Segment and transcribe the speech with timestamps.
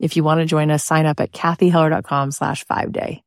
[0.00, 3.22] If you want to join us, sign up at cathyheller.com slash five day.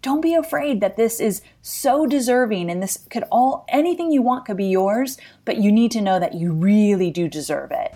[0.00, 4.46] Don't be afraid that this is so deserving and this could all, anything you want
[4.46, 7.94] could be yours, but you need to know that you really do deserve it.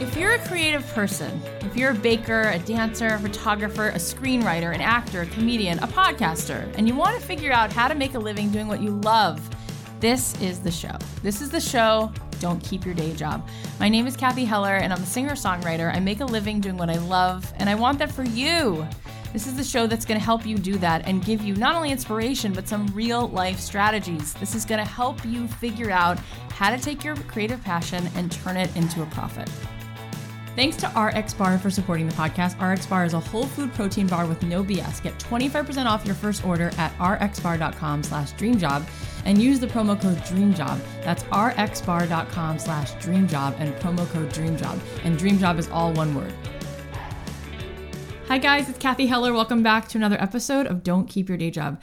[0.00, 4.72] If you're a creative person, if you're a baker, a dancer, a photographer, a screenwriter,
[4.72, 8.14] an actor, a comedian, a podcaster, and you want to figure out how to make
[8.14, 9.40] a living doing what you love,
[9.98, 10.96] this is the show.
[11.22, 13.48] This is the show don't keep your day job.
[13.80, 15.94] My name is Cathy Heller, and I'm a singer songwriter.
[15.94, 18.86] I make a living doing what I love, and I want that for you.
[19.32, 21.74] This is the show that's going to help you do that and give you not
[21.74, 24.32] only inspiration, but some real life strategies.
[24.34, 26.18] This is going to help you figure out
[26.50, 29.50] how to take your creative passion and turn it into a profit.
[30.56, 32.58] Thanks to RX Bar for supporting the podcast.
[32.58, 35.02] RX Bar is a whole food protein bar with no BS.
[35.02, 38.88] Get 25% off your first order at rxbar.com slash dreamjob
[39.26, 40.80] and use the promo code DREAMJOB.
[41.04, 44.80] That's rxbar.com slash DREAMJOB and promo code DREAMJOB.
[45.04, 46.32] And DREAMJOB is all one word.
[48.28, 49.34] Hi guys, it's Cathy Heller.
[49.34, 51.78] Welcome back to another episode of Don't Keep Your Day Job.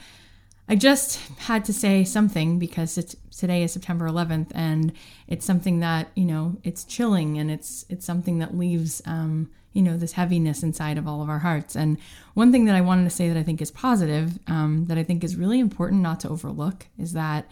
[0.68, 4.92] I just had to say something because it's today is September 11th, and
[5.28, 9.82] it's something that you know it's chilling, and it's it's something that leaves um, you
[9.82, 11.76] know this heaviness inside of all of our hearts.
[11.76, 11.98] And
[12.32, 15.02] one thing that I wanted to say that I think is positive, um, that I
[15.02, 17.46] think is really important not to overlook, is that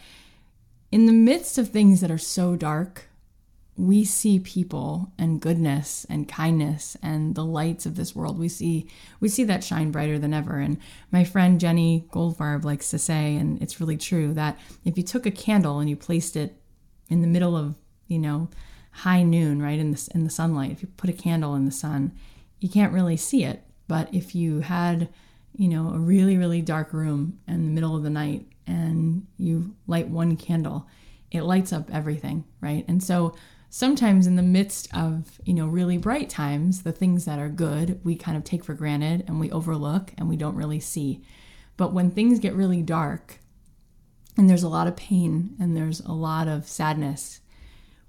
[0.90, 3.08] in the midst of things that are so dark,
[3.82, 8.38] we see people and goodness and kindness and the lights of this world.
[8.38, 10.58] We see we see that shine brighter than ever.
[10.60, 10.78] And
[11.10, 15.26] my friend jenny goldfarb likes to say and it's really true that if you took
[15.26, 16.54] a candle and you placed it
[17.08, 17.74] in the middle of
[18.06, 18.48] you know
[18.92, 21.72] high noon right in the, in the sunlight if you put a candle in the
[21.72, 22.12] sun
[22.60, 23.64] you can't really see it.
[23.88, 25.08] But if you had
[25.56, 29.74] you know a really really dark room in the middle of the night and you
[29.88, 30.86] light one candle
[31.32, 32.84] it lights up everything right?
[32.86, 33.34] And so
[33.74, 37.98] sometimes in the midst of you know really bright times the things that are good
[38.04, 41.22] we kind of take for granted and we overlook and we don't really see.
[41.78, 43.38] But when things get really dark
[44.36, 47.40] and there's a lot of pain and there's a lot of sadness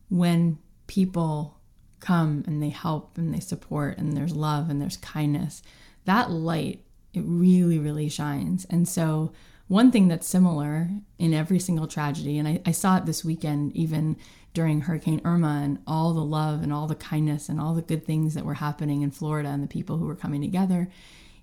[0.09, 1.61] when people
[2.01, 5.63] come and they help and they support and there's love and there's kindness
[6.03, 8.65] that light it really really shines.
[8.69, 9.31] And so
[9.69, 13.73] one thing that's similar in every single tragedy and I, I saw it this weekend
[13.77, 14.17] even
[14.53, 18.05] during Hurricane Irma and all the love and all the kindness and all the good
[18.05, 20.89] things that were happening in Florida and the people who were coming together.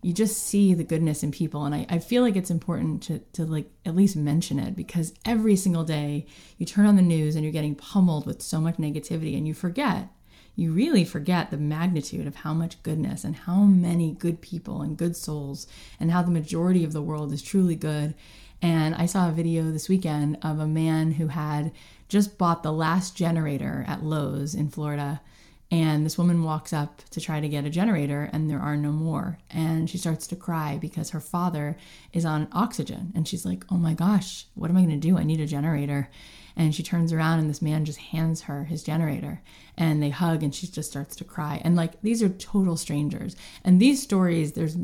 [0.03, 1.65] You just see the goodness in people.
[1.65, 5.13] And I, I feel like it's important to, to like at least mention it because
[5.25, 6.27] every single day
[6.57, 9.55] you turn on the news and you're getting pummeled with so much negativity and you
[9.55, 10.09] forget
[10.57, 14.99] you really forget the magnitude of how much goodness and how many good people and
[14.99, 15.67] good souls
[15.99, 18.15] and how the majority of the world is truly good.
[18.61, 21.73] And I saw a video this weekend of a man who had
[22.11, 25.23] just bought the last generator at Lowe's in Florida.
[25.71, 28.91] And this woman walks up to try to get a generator, and there are no
[28.91, 29.39] more.
[29.49, 31.77] And she starts to cry because her father
[32.13, 33.13] is on oxygen.
[33.15, 35.17] And she's like, Oh my gosh, what am I going to do?
[35.17, 36.11] I need a generator.
[36.57, 39.41] And she turns around, and this man just hands her his generator.
[39.77, 41.61] And they hug, and she just starts to cry.
[41.65, 43.37] And like, these are total strangers.
[43.65, 44.77] And these stories, there's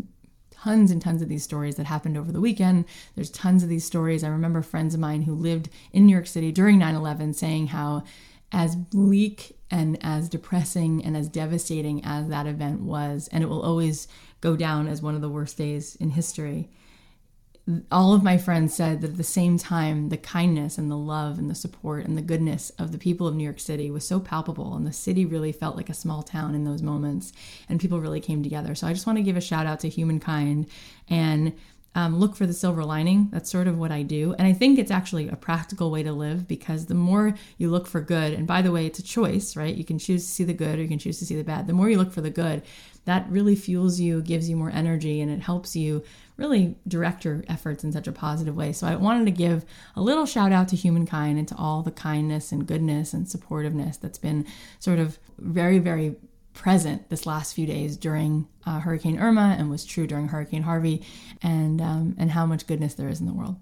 [0.63, 2.85] tons and tons of these stories that happened over the weekend.
[3.15, 4.25] There's tons of these stories.
[4.25, 7.69] I remember friends of mine who lived in New York City during 9 11 saying
[7.69, 8.05] how,
[8.53, 13.63] as bleak and as depressing and as devastating as that event was, and it will
[13.63, 14.07] always
[14.41, 16.69] go down as one of the worst days in history
[17.91, 21.37] all of my friends said that at the same time, the kindness and the love
[21.39, 24.21] and the support and the goodness of the people of New York City was so
[24.21, 24.77] palpable.
[24.77, 27.33] And the city really felt like a small town in those moments.
[27.69, 28.77] And people really came together.
[28.77, 30.67] So I just want to give a shout out to humankind
[31.09, 31.55] and
[31.97, 33.31] um, look for the silver lining.
[33.33, 34.35] That's sort of what I do.
[34.39, 37.89] And I think it's actually a practical way to live because the more you look
[37.89, 39.75] for good, and by the way, it's a choice, right?
[39.75, 41.67] You can choose to see the good or you can choose to see the bad.
[41.67, 42.63] The more you look for the good,
[43.07, 46.05] that really fuels you, gives you more energy, and it helps you
[46.37, 48.73] really direct your efforts in such a positive way.
[48.73, 51.91] So I wanted to give a little shout out to humankind and to all the
[51.91, 54.47] kindness and goodness and supportiveness that's been
[54.79, 56.17] sort of very, very
[56.53, 61.03] present this last few days during uh, Hurricane Irma and was true during Hurricane Harvey,
[61.43, 63.57] and um, and how much goodness there is in the world.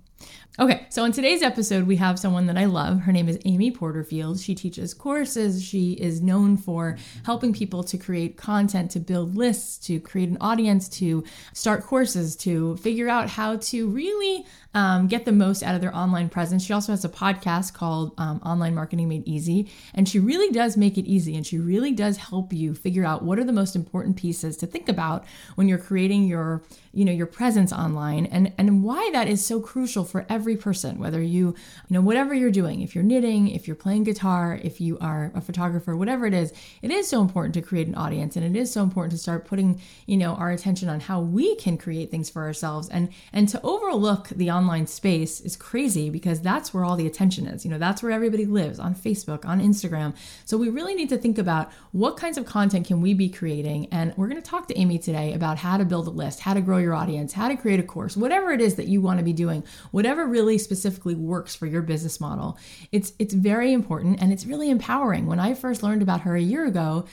[0.56, 3.00] Okay, so in today's episode, we have someone that I love.
[3.00, 4.38] Her name is Amy Porterfield.
[4.38, 5.60] She teaches courses.
[5.60, 10.36] She is known for helping people to create content, to build lists, to create an
[10.40, 11.24] audience, to
[11.54, 15.94] start courses, to figure out how to really um, get the most out of their
[15.94, 16.64] online presence.
[16.64, 20.76] She also has a podcast called um, Online Marketing Made Easy, and she really does
[20.76, 23.74] make it easy and she really does help you figure out what are the most
[23.74, 25.24] important pieces to think about
[25.54, 26.62] when you're creating your
[26.92, 30.98] you know your presence online and and why that is so crucial for every person
[30.98, 31.54] whether you
[31.88, 35.32] you know whatever you're doing if you're knitting if you're playing guitar if you are
[35.34, 36.52] a photographer whatever it is
[36.82, 39.46] it is so important to create an audience and it is so important to start
[39.46, 42.88] putting you know our attention on how we can create things for ourselves.
[42.88, 47.46] And and to overlook the online space is crazy because that's where all the attention
[47.46, 47.64] is.
[47.64, 50.14] You know that's where everybody lives on Facebook on Instagram.
[50.44, 53.88] So we really need to think about what kinds of content can we be creating.
[53.90, 56.54] And we're going to talk to Amy today about how to build a list how
[56.54, 59.18] to grow your audience, how to create a course, whatever it is that you want
[59.18, 62.58] to be doing, whatever really specifically works for your business model.
[62.90, 65.26] It's it's very important and it's really empowering.
[65.26, 67.06] When I first learned about her a year ago,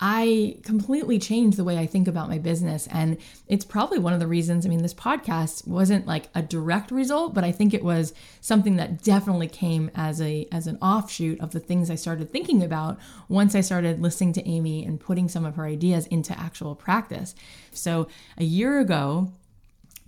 [0.00, 2.86] I completely changed the way I think about my business.
[2.86, 4.64] And it's probably one of the reasons.
[4.64, 8.76] I mean, this podcast wasn't like a direct result, but I think it was something
[8.76, 12.96] that definitely came as a as an offshoot of the things I started thinking about
[13.28, 17.34] once I started listening to Amy and putting some of her ideas into actual practice.
[17.72, 19.32] So a year ago,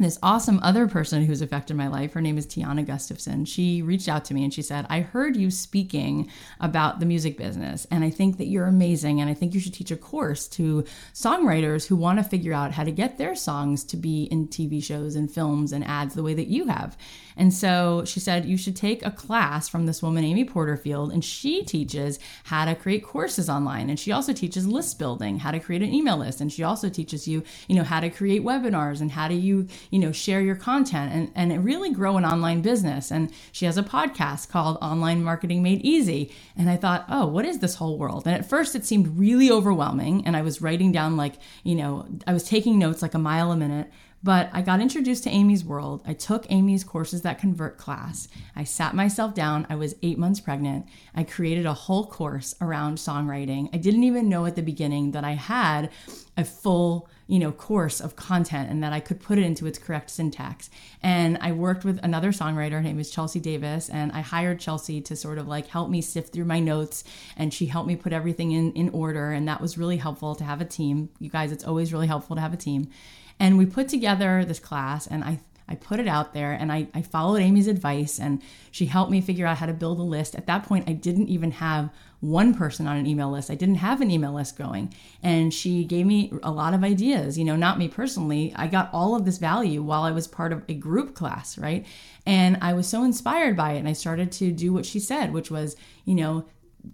[0.03, 3.45] this awesome other person who's affected my life, her name is Tiana Gustafson.
[3.45, 6.31] She reached out to me and she said, I heard you speaking
[6.61, 9.21] about the music business, and I think that you're amazing.
[9.21, 12.73] And I think you should teach a course to songwriters who want to figure out
[12.73, 16.23] how to get their songs to be in TV shows and films and ads the
[16.23, 16.97] way that you have.
[17.37, 21.25] And so she said, You should take a class from this woman, Amy Porterfield, and
[21.25, 23.89] she teaches how to create courses online.
[23.89, 26.41] And she also teaches list building, how to create an email list.
[26.41, 29.69] And she also teaches you, you know, how to create webinars and how do you,
[29.91, 33.11] you know, share your content and, and really grow an online business.
[33.11, 36.33] And she has a podcast called Online Marketing Made Easy.
[36.57, 38.27] And I thought, oh, what is this whole world?
[38.27, 40.27] And at first it seemed really overwhelming.
[40.27, 41.35] And I was writing down like,
[41.65, 43.91] you know, I was taking notes like a mile a minute.
[44.23, 46.03] But I got introduced to Amy's world.
[46.07, 48.29] I took Amy's Courses That Convert class.
[48.55, 49.67] I sat myself down.
[49.71, 50.85] I was eight months pregnant.
[51.15, 53.71] I created a whole course around songwriting.
[53.73, 55.91] I didn't even know at the beginning that I had
[56.37, 59.79] a full you know course of content and that I could put it into its
[59.79, 60.69] correct syntax.
[61.01, 65.01] And I worked with another songwriter, her name is Chelsea Davis, and I hired Chelsea
[65.03, 67.05] to sort of like help me sift through my notes
[67.37, 70.45] and she helped me put everything in in order and that was really helpful to
[70.45, 71.09] have a team.
[71.21, 72.91] You guys, it's always really helpful to have a team.
[73.39, 75.39] And we put together this class and I
[75.69, 78.43] I put it out there and I, I followed Amy's advice and
[78.73, 80.35] she helped me figure out how to build a list.
[80.35, 83.51] At that point, I didn't even have one person on an email list.
[83.51, 84.93] I didn't have an email list going.
[85.23, 88.53] And she gave me a lot of ideas, you know, not me personally.
[88.57, 91.87] I got all of this value while I was part of a group class, right?
[92.27, 93.79] And I was so inspired by it.
[93.79, 96.45] And I started to do what she said, which was, you know,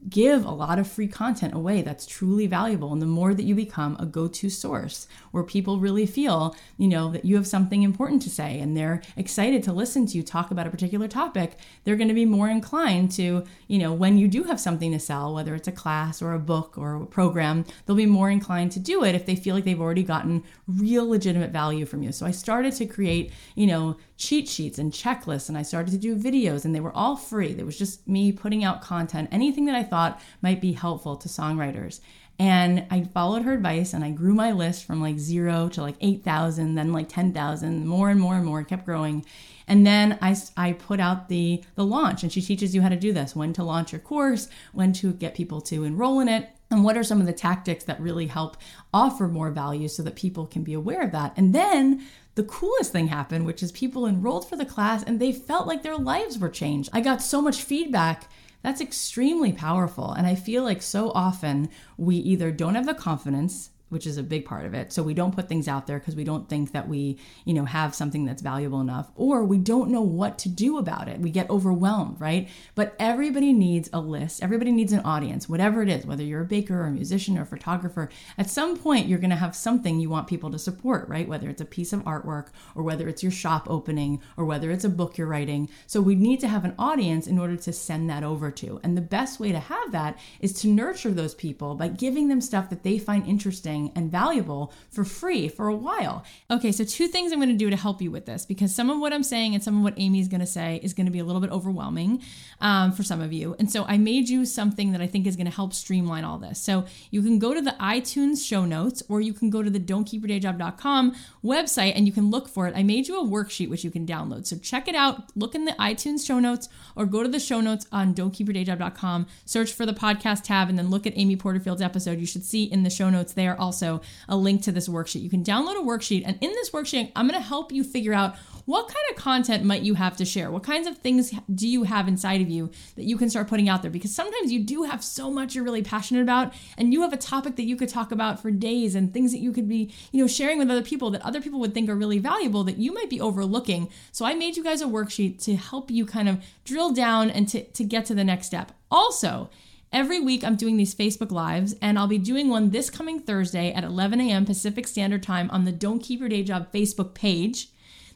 [0.09, 2.93] give a lot of free content away that's truly valuable.
[2.93, 7.11] And the more that you become a go-to source where people really feel you know
[7.11, 10.51] that you have something important to say and they're excited to listen to you talk
[10.51, 14.29] about a particular topic they're going to be more inclined to you know when you
[14.29, 17.65] do have something to sell whether it's a class or a book or a program
[17.85, 21.09] they'll be more inclined to do it if they feel like they've already gotten real
[21.09, 22.13] legitimate value from you.
[22.13, 25.99] So i started to create you know cheat sheets and checklists and I started to
[25.99, 27.53] do videos and they were all free.
[27.53, 31.29] There was just me putting out content, anything that I thought might be helpful to
[31.29, 32.01] songwriters.
[32.39, 35.97] And I followed her advice and I grew my list from like zero to like
[36.01, 39.25] 8,000, then like 10,000, more and more and more, kept growing.
[39.69, 42.97] And then I, I put out the, the launch and she teaches you how to
[42.97, 46.51] do this, when to launch your course, when to get people to enroll in it,
[46.71, 48.57] and what are some of the tactics that really help
[48.93, 51.33] offer more value so that people can be aware of that.
[51.37, 52.05] And then
[52.37, 55.83] the coolest thing happened, which is people enrolled for the class and they felt like
[55.83, 56.91] their lives were changed.
[56.93, 58.31] I got so much feedback.
[58.63, 60.13] That's extremely powerful.
[60.13, 64.23] And I feel like so often we either don't have the confidence which is a
[64.23, 64.93] big part of it.
[64.93, 67.65] So we don't put things out there because we don't think that we, you know,
[67.65, 71.21] have something that's valuable enough or we don't know what to do about it.
[71.21, 72.49] We get overwhelmed, right?
[72.75, 74.43] But everybody needs a list.
[74.43, 77.43] Everybody needs an audience, whatever it is, whether you're a baker or a musician or
[77.43, 78.09] a photographer.
[78.37, 81.29] At some point you're going to have something you want people to support, right?
[81.29, 84.85] Whether it's a piece of artwork or whether it's your shop opening or whether it's
[84.85, 85.69] a book you're writing.
[85.87, 88.81] So we need to have an audience in order to send that over to.
[88.83, 92.41] And the best way to have that is to nurture those people by giving them
[92.41, 96.25] stuff that they find interesting and valuable for free for a while.
[96.51, 98.91] Okay, so two things I'm going to do to help you with this because some
[98.91, 101.13] of what I'm saying and some of what Amy's going to say is going to
[101.13, 102.23] be a little bit overwhelming
[102.61, 103.55] um, for some of you.
[103.59, 106.39] And so I made you something that I think is going to help streamline all
[106.39, 106.59] this.
[106.61, 109.81] So you can go to the iTunes show notes or you can go to the
[109.81, 111.15] don'tkeepyourdayjob.com
[111.45, 112.75] website and you can look for it.
[112.77, 114.47] I made you a worksheet which you can download.
[114.47, 117.61] So check it out, look in the iTunes show notes or go to the show
[117.61, 122.19] notes on don'tkeepyourdayjob.com, search for the podcast tab, and then look at Amy Porterfield's episode.
[122.19, 125.23] You should see in the show notes there also a link to this worksheet.
[125.23, 128.15] You can download a worksheet, and in this worksheet, I'm going to help you figure
[128.15, 130.51] out what kind of content might you have to share?
[130.51, 133.69] What kinds of things do you have inside of you that you can start putting
[133.69, 133.93] out there?
[133.93, 137.17] Because sometimes you do have so much you're really passionate about, and you have a
[137.17, 140.21] topic that you could talk about for days and things that you could be, you
[140.21, 142.93] know, sharing with other people that other people would think are really valuable that you
[142.93, 143.89] might be overlooking.
[144.11, 147.49] So I made you guys a worksheet to help you kind of drill down and
[147.49, 148.73] to, to get to the next step.
[148.91, 149.49] Also,
[149.97, 153.73] Every week, I'm doing these Facebook Lives, and I'll be doing one this coming Thursday
[153.73, 154.45] at 11 a.m.
[154.45, 157.69] Pacific Standard Time on the Don't Keep Your Day Job Facebook page.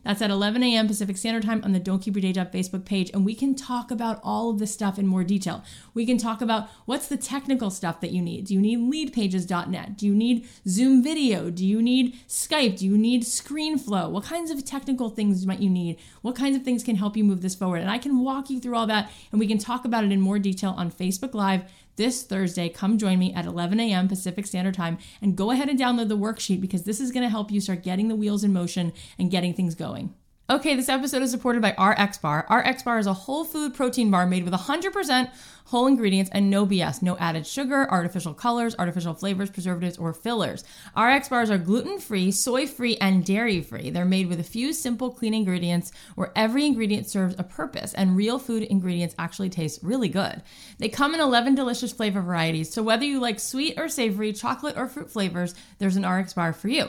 [0.05, 0.87] That's at 11 a.m.
[0.87, 3.11] Pacific Standard Time on the Don't Keep Your Day Job Facebook page.
[3.13, 5.63] And we can talk about all of this stuff in more detail.
[5.93, 8.47] We can talk about what's the technical stuff that you need.
[8.47, 9.97] Do you need leadpages.net?
[9.97, 11.51] Do you need Zoom video?
[11.51, 12.79] Do you need Skype?
[12.79, 14.11] Do you need ScreenFlow?
[14.11, 15.99] What kinds of technical things might you need?
[16.23, 17.83] What kinds of things can help you move this forward?
[17.83, 20.21] And I can walk you through all that and we can talk about it in
[20.21, 21.65] more detail on Facebook Live
[22.01, 22.71] this Thursday.
[22.71, 24.09] Come join me at 11 a.m.
[24.09, 27.29] Pacific Standard Time and go ahead and download the worksheet because this is going to
[27.29, 30.15] help you start getting the wheels in motion and getting things going.
[30.51, 32.45] Okay, this episode is supported by RX Bar.
[32.51, 35.31] RX Bar is a whole food protein bar made with 100%
[35.67, 40.65] whole ingredients and no BS, no added sugar, artificial colors, artificial flavors, preservatives, or fillers.
[40.97, 43.91] RX bars are gluten free, soy free, and dairy free.
[43.91, 48.17] They're made with a few simple, clean ingredients where every ingredient serves a purpose, and
[48.17, 50.43] real food ingredients actually taste really good.
[50.79, 54.77] They come in 11 delicious flavor varieties, so whether you like sweet or savory, chocolate
[54.77, 56.89] or fruit flavors, there's an RX bar for you.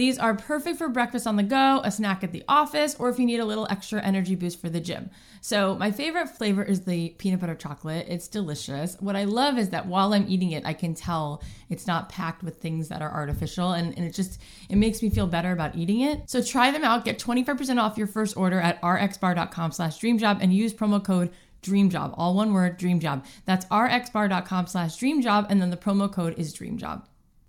[0.00, 3.18] These are perfect for breakfast on the go, a snack at the office, or if
[3.18, 5.10] you need a little extra energy boost for the gym.
[5.42, 8.06] So, my favorite flavor is the peanut butter chocolate.
[8.08, 8.96] It's delicious.
[9.00, 12.42] What I love is that while I'm eating it, I can tell it's not packed
[12.42, 14.40] with things that are artificial and, and it just
[14.70, 16.30] it makes me feel better about eating it.
[16.30, 17.04] So try them out.
[17.04, 21.30] Get 25% off your first order at rxbar.com slash dreamjob and use promo code
[21.62, 22.14] dreamjob.
[22.16, 23.26] All one word, dreamjob.
[23.44, 27.02] That's rxbar.com slash dreamjob and then the promo code is dreamjob.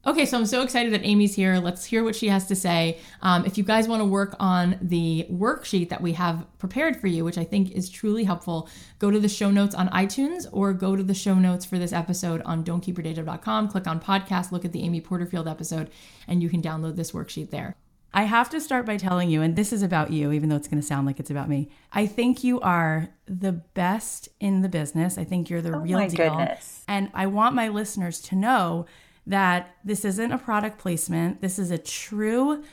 [0.04, 1.58] Okay, so I'm so excited that Amy's here.
[1.58, 2.98] Let's hear what she has to say.
[3.22, 7.06] Um, if you guys want to work on the worksheet that we have prepared for
[7.06, 8.68] you, which I think is truly helpful,
[8.98, 11.94] go to the show notes on iTunes or go to the show notes for this
[11.94, 13.68] episode on don'tkeepyourdayjob.com.
[13.68, 15.92] Click on podcast, look at the Amy Porterfield episode,
[16.28, 17.76] and you can download this worksheet there.
[18.12, 20.68] I have to start by telling you, and this is about you, even though it's
[20.68, 21.70] going to sound like it's about me.
[21.94, 25.20] I think you are the best in the business.
[25.20, 26.30] I think you're the Oh real my deal.
[26.30, 26.84] goodness.
[26.88, 28.88] And I want my listeners to know
[29.32, 31.42] that this isn't a product placement.
[31.42, 32.64] This is a true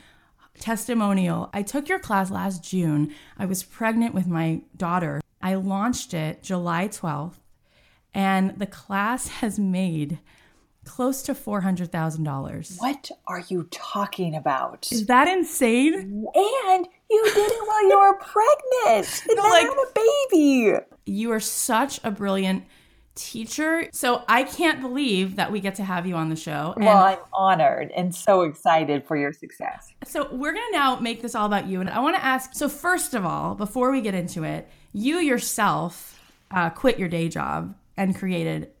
[0.59, 1.49] testimonial.
[1.53, 3.13] I took your class last June.
[3.37, 5.21] I was pregnant with my daughter.
[5.41, 7.35] I launched it July 12th,
[8.13, 10.19] and the class has made
[10.85, 12.79] close to $400,000.
[12.81, 14.87] What are you talking about?
[14.91, 15.93] Is that insane?
[16.35, 19.23] And you did it while you were pregnant.
[19.29, 19.91] And No, then like- had a
[20.31, 20.77] baby.
[21.05, 22.65] You are such a brilliant
[23.19, 23.89] teacher.
[23.91, 26.73] So I can't believe that we get to have you on the show.
[26.75, 29.93] And Well, I'm honored and so excited for your success.
[30.05, 31.81] So we're going to now make this all about you.
[31.81, 35.17] And I want to ask so, first of all, before we get into it, you
[35.17, 36.19] yourself
[36.51, 38.71] uh, quit your day job and created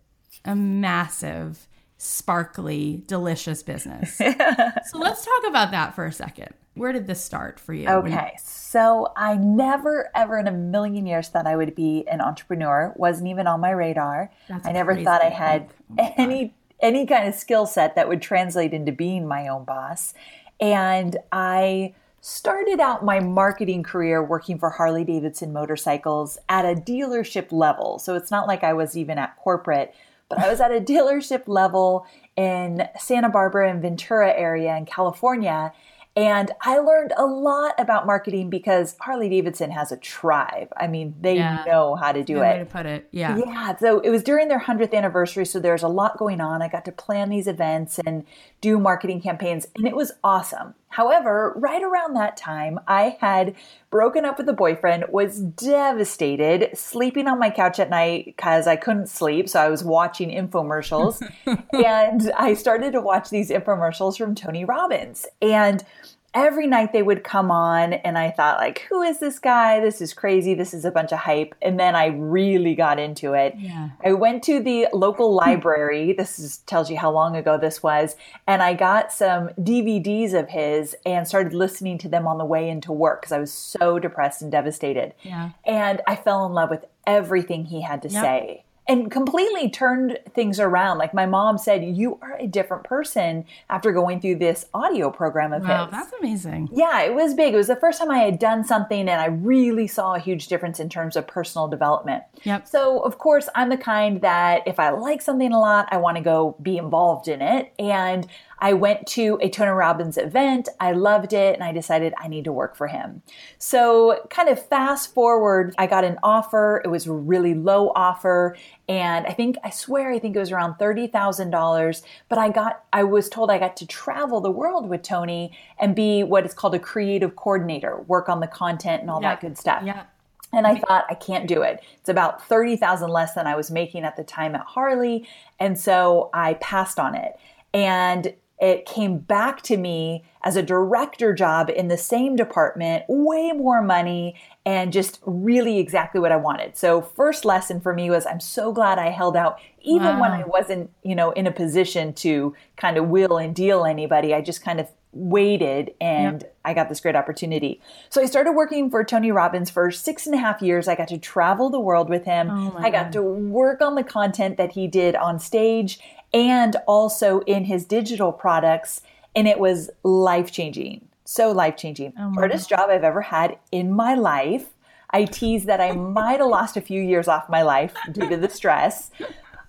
[0.45, 1.67] a massive,
[1.97, 4.17] sparkly, delicious business.
[4.17, 6.53] so let's talk about that for a second.
[6.75, 7.87] Where did this start for you?
[7.87, 12.21] When- Okay, so I never, ever in a million years thought I would be an
[12.21, 12.93] entrepreneur.
[12.95, 14.31] wasn't even on my radar.
[14.47, 16.13] That's I never thought I had Oh God.
[16.17, 20.13] any any kind of skill set that would translate into being my own boss.
[20.61, 27.51] And I started out my marketing career working for Harley Davidson motorcycles at a dealership
[27.51, 27.99] level.
[27.99, 29.93] So it's not like I was even at corporate,
[30.29, 32.05] but I was at a dealership level
[32.37, 35.73] in Santa Barbara and Ventura area in California.
[36.19, 40.67] And I learned a lot about marketing because Harley Davidson has a tribe.
[40.75, 41.63] I mean, they Yeah.
[41.65, 42.43] know how to do Good it.
[42.43, 43.07] way to put it.
[43.11, 43.37] Yeah.
[43.37, 46.61] Yeah, so it was during their 100th anniversary, so there's a lot going on.
[46.61, 48.25] I got to plan these events and
[48.59, 50.73] do marketing campaigns, and it was awesome.
[50.89, 53.55] However, right around that time, I had
[53.91, 58.75] broken up with a boyfriend, was devastated, sleeping on my couch at night because I
[58.75, 61.21] couldn't sleep, so I was watching infomercials.
[61.73, 65.27] and I started to watch these infomercials from Tony Robbins.
[65.41, 65.85] And
[66.33, 69.79] every night they would come on and I thought like who is this guy?
[69.79, 70.53] This is crazy.
[70.53, 71.55] This is a bunch of hype.
[71.61, 73.55] And then I really got into it.
[73.57, 73.89] Yeah.
[74.03, 76.13] I went to the local library.
[76.13, 78.15] This is, tells you how long ago this was.
[78.47, 82.69] And I got some DVDs of his and started listening to them on the way
[82.69, 85.13] into work because I was so depressed and devastated.
[85.23, 85.51] Yeah.
[85.65, 88.23] and I fell in love with everything he had to Yep.
[88.23, 90.97] say and completely turned things around.
[90.97, 95.53] Like my mom said, you are a different person after going through this audio program
[95.53, 95.91] of Wow, his.
[95.91, 96.67] that's amazing.
[96.73, 97.53] yeah, it was big.
[97.53, 100.47] It was the first time I had done something and I really saw a huge
[100.47, 102.23] difference in terms of personal development.
[102.43, 102.67] Yep.
[102.67, 106.17] So, of course, I'm the kind that if I like something a lot, I want
[106.17, 107.71] to go be involved in it.
[107.77, 108.27] And
[108.61, 110.69] I went to a Tony Robbins event.
[110.79, 113.21] I loved it and I decided I need to work for him.
[113.57, 116.81] So, kind of fast forward, I got an offer.
[116.83, 118.57] It was a really low offer.
[118.87, 122.01] And I think, I swear, I think it was around $30,000.
[122.27, 125.95] But I got, I was told I got to travel the world with Tony and
[125.95, 129.29] be what is called a creative coordinator, work on the content and all Yeah.
[129.29, 129.83] that good stuff.
[129.85, 130.03] Yeah.
[130.51, 131.83] And I thought, I can't do it.
[131.99, 135.27] It's about 30,000 less than I was making at the time at Harley.
[135.59, 137.37] And so I passed on it.
[137.71, 143.51] And it came back to me as a director job in the same department, way
[143.53, 144.35] more money,
[144.65, 146.75] and just really exactly what I wanted.
[146.75, 150.43] So, first lesson for me was I'm so glad I held out, even when I
[150.45, 154.33] wasn't, you know, in a position to kind of will and deal anybody.
[154.33, 157.81] I just kind of waited and I got this great opportunity.
[158.09, 160.87] So I started working for Tony Robbins for six and a half years.
[160.87, 162.49] I got to travel the world with him.
[162.51, 163.13] Oh I got God.
[163.13, 165.99] to work on the content that he did on stage
[166.33, 169.01] and also in his digital products.
[169.35, 171.07] And it was life changing.
[171.25, 172.13] So life changing.
[172.17, 174.73] Oh Hardest job I've ever had in my life.
[175.11, 178.37] I tease that I might have lost a few years off my life due to
[178.37, 179.09] the stress,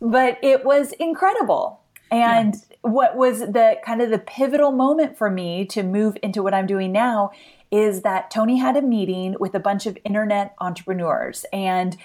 [0.00, 1.80] but it was incredible.
[2.10, 6.54] And what was the kind of the pivotal moment for me to move into what
[6.54, 7.30] I'm doing now
[7.70, 11.46] is that Tony had a meeting with a bunch of internet entrepreneurs.
[11.52, 11.96] And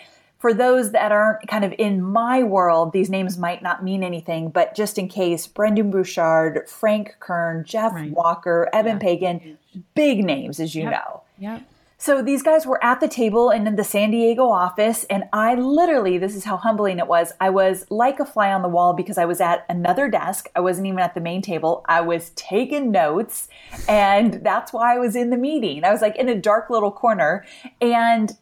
[0.46, 4.48] for those that aren't kind of in my world, these names might not mean anything,
[4.50, 8.12] but just in case, Brendon Burchard, Frank Kern, Jeff Right.
[8.12, 9.00] Walker, Eben Yeah.
[9.00, 9.58] Pagan,
[9.96, 10.92] big names, as you Yep.
[10.92, 11.22] know.
[11.40, 11.62] Yep.
[11.98, 15.56] So these guys were at the table and in the San Diego office, and I
[15.56, 17.32] literally, this is how humbling it was.
[17.40, 20.50] I was like a fly on the wall because I was at another desk.
[20.56, 21.86] I wasn't even at the main table.
[21.88, 23.48] I was taking notes,
[23.88, 25.86] and that's why I was in the meeting.
[25.86, 27.46] I was like in a dark little corner,
[27.80, 28.38] and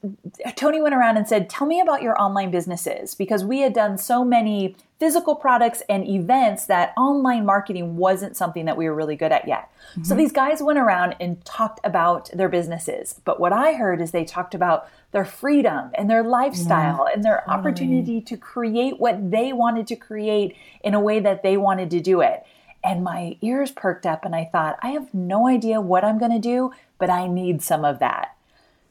[0.55, 3.97] Tony went around and said, Tell me about your online businesses because we had done
[3.97, 9.15] so many physical products and events that online marketing wasn't something that we were really
[9.15, 9.69] good at yet.
[9.95, 10.17] So mm-hmm.
[10.17, 13.19] these guys went around and talked about their businesses.
[13.25, 17.49] But what I heard is they talked about their freedom and their lifestyle and their
[17.49, 21.99] opportunity to create what they wanted to create in a way that they wanted to
[21.99, 22.43] do it.
[22.83, 26.31] And my ears perked up and I thought, I have no idea what I'm going
[26.31, 28.32] to do, but I need some of that.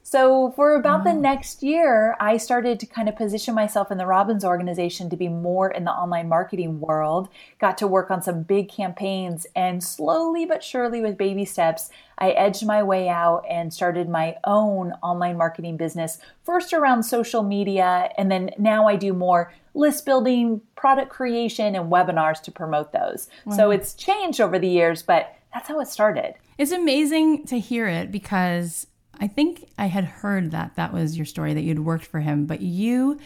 [0.04, 1.20] So, for about the mm.
[1.20, 5.28] next year, I started to kind of position myself in the Robbins organization to be
[5.28, 7.28] more in the online marketing world.
[7.60, 12.30] Got to work on some big campaigns, and slowly but surely, with baby steps, I
[12.32, 16.18] edged my way out and started my own online marketing business.
[16.42, 21.92] First around social media, and then now I do more list building, product creation, and
[21.92, 23.28] webinars to promote those.
[23.54, 26.34] So, it's changed over the years, but that's how it started.
[26.58, 28.86] It's amazing to hear it because
[29.20, 32.46] I think I had heard that that was your story that you'd worked for him,
[32.46, 33.18] but you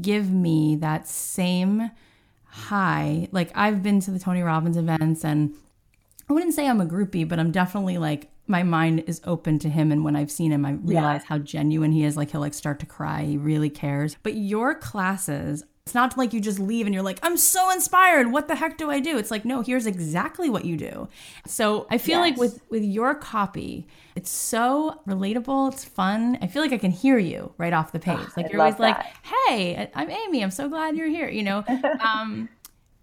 [0.00, 1.90] give me that same
[2.44, 3.28] high.
[3.32, 5.54] Like I've been to the Tony Robbins events and
[6.28, 9.68] I wouldn't say I'm a groupie, but I'm definitely like my mind is open to
[9.68, 12.16] him and when I've seen him I realize how genuine he is.
[12.16, 13.24] Like he'll like start to cry.
[13.24, 14.16] He really cares.
[14.22, 18.32] But your classes it's not like you just leave and you're like, I'm so inspired.
[18.32, 19.18] What the heck do I do?
[19.18, 21.08] It's like, no, here's exactly what you do.
[21.46, 25.72] So I feel like with with your copy, it's so relatable.
[25.74, 26.38] It's fun.
[26.40, 28.18] I feel like I can hear you right off the page.
[28.34, 30.42] Like I you're always love like, "Hey, I'm Amy.
[30.42, 31.64] I'm so glad you're here." You know.
[32.00, 32.48] Um,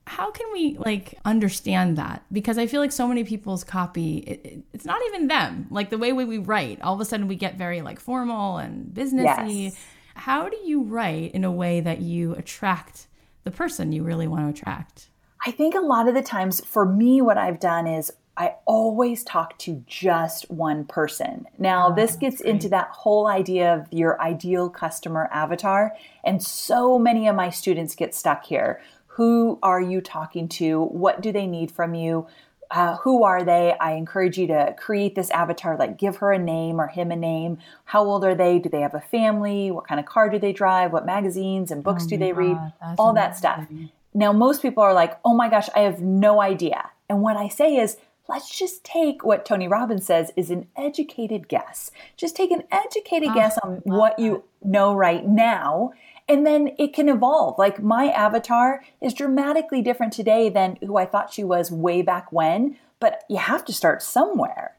[0.08, 2.24] how can we like understand that?
[2.32, 5.68] Because I feel like so many people's copy, it, it- it's not even them.
[5.70, 8.58] Like the way we, we write, all of a sudden we get very like formal
[8.58, 9.66] and businessy.
[9.66, 9.78] Yes.
[10.16, 13.08] How do you write in a way that you attract
[13.44, 15.08] the person you really want to attract?
[15.46, 19.24] I think a lot of the times for me, what I've done is I always
[19.24, 21.46] talk to just one person.
[21.58, 25.94] Now, oh, this gets into that whole idea of your ideal customer avatar.
[26.24, 28.82] And so many of my students get stuck here.
[29.08, 30.82] Who are you talking to?
[30.86, 32.28] What do they need from you?
[32.72, 33.76] Uh, who are they?
[33.82, 37.18] I encourage you to create this avatar, like give her a name or him a
[37.18, 37.58] name.
[37.84, 38.60] How old are they?
[38.60, 39.72] Do they have a family?
[39.72, 40.94] What kind of car do they drive?
[40.94, 42.56] What magazines and books do they read?
[42.56, 43.68] God, that's All that stuff.
[44.14, 46.90] Now, most people are like, oh my gosh, I have no idea.
[47.10, 47.98] And what I say is,
[48.30, 51.92] let's just take what Tony Robbins says is an educated guess.
[52.16, 55.92] Just take an educated Oh, guess on what you know right now.
[56.32, 57.60] And then it can evolve.
[57.60, 62.32] Like my avatar is dramatically different today than who I thought she was way back
[62.32, 64.78] when, but you have to start somewhere.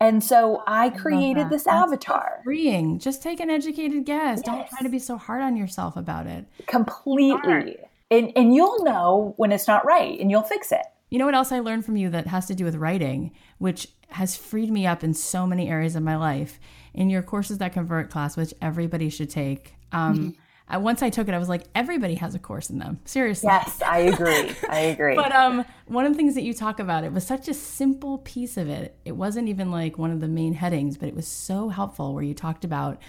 [0.00, 1.50] And so I created that.
[1.50, 3.00] this That's avatar Freeing.
[3.00, 4.40] Just take an educated guess.
[4.42, 6.46] Don't try to be so hard on yourself about it.
[6.68, 7.76] completely.
[8.12, 10.86] And, and you'll know when it's not right and you'll fix it.
[11.10, 13.88] You know what else I learned from you that has to do with writing, which
[14.10, 16.60] has freed me up in so many areas of my life?
[16.92, 19.74] In your courses that convert class, which everybody should take.
[19.90, 22.98] Um, I, once I took it, I was like, everybody has a course in them.
[23.04, 23.48] Seriously.
[23.48, 24.50] Yes, I agree.
[24.68, 25.14] I agree.
[25.14, 28.18] But um, one of the things that you talk about, it was such a simple
[28.18, 28.96] piece of it.
[29.04, 32.22] It wasn't even like one of the main headings, but it was so helpful where
[32.22, 33.00] you talked about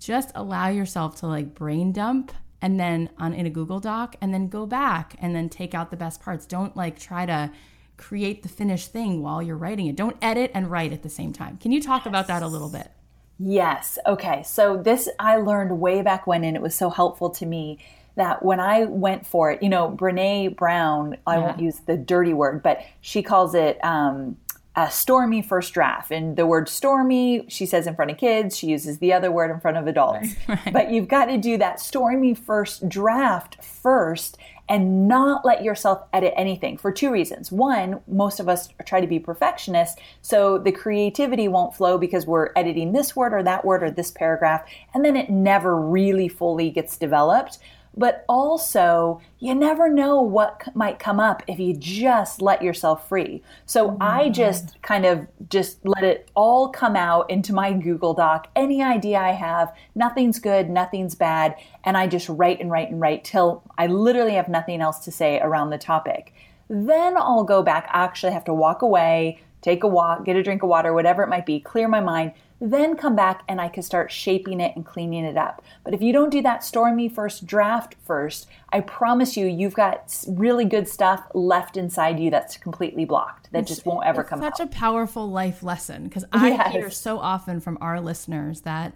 [0.00, 4.34] just allow yourself to like brain dump and then on in a Google Doc and
[4.34, 6.46] then go back and then take out the best parts.
[6.46, 7.52] Don't like try to
[7.96, 9.96] create the finished thing while you're writing it.
[9.96, 11.58] Don't edit and write at the same time.
[11.58, 12.90] Can you talk about that a little bit?
[13.38, 13.98] Yes.
[14.06, 14.42] Okay.
[14.44, 17.78] So this I learned way back when, and it was so helpful to me
[18.16, 22.32] that when I went for it, you know, Brene Brown, I won't use the dirty
[22.32, 24.36] word, but she calls it um,
[24.76, 26.10] a stormy first draft.
[26.10, 29.50] And the word stormy, she says in front of kids, she uses the other word
[29.50, 30.34] in front of adults.
[30.72, 34.36] But you've got to do that stormy first draft first
[34.68, 37.52] and not let yourself edit anything for two reasons.
[37.52, 42.50] One, most of us try to be perfectionists, so the creativity won't flow because we're
[42.56, 46.70] editing this word or that word or this paragraph, and then it never really fully
[46.70, 47.58] gets developed.
[47.96, 53.42] But also, you never know what might come up if you just let yourself free.
[53.66, 58.14] So oh I just kind of just let it all come out into my Google
[58.14, 58.48] Doc.
[58.56, 61.54] Any idea I have, nothing's good, nothing's bad,
[61.84, 65.12] and I just write and write and write till I literally have nothing else to
[65.12, 66.34] say around the topic.
[66.68, 67.88] Then I'll go back.
[67.92, 71.22] I actually have to walk away, take a walk, get a drink of water, whatever
[71.22, 72.32] it might be, clear my mind,
[72.70, 75.62] then come back and I can start shaping it and cleaning it up.
[75.84, 80.24] But if you don't do that stormy first draft first, I promise you, you've got
[80.28, 84.40] really good stuff left inside you that's completely blocked, that just won't ever It's come
[84.40, 84.56] such out.
[84.58, 86.72] Such a powerful life lesson because I Yes.
[86.72, 88.94] hear so often from our listeners that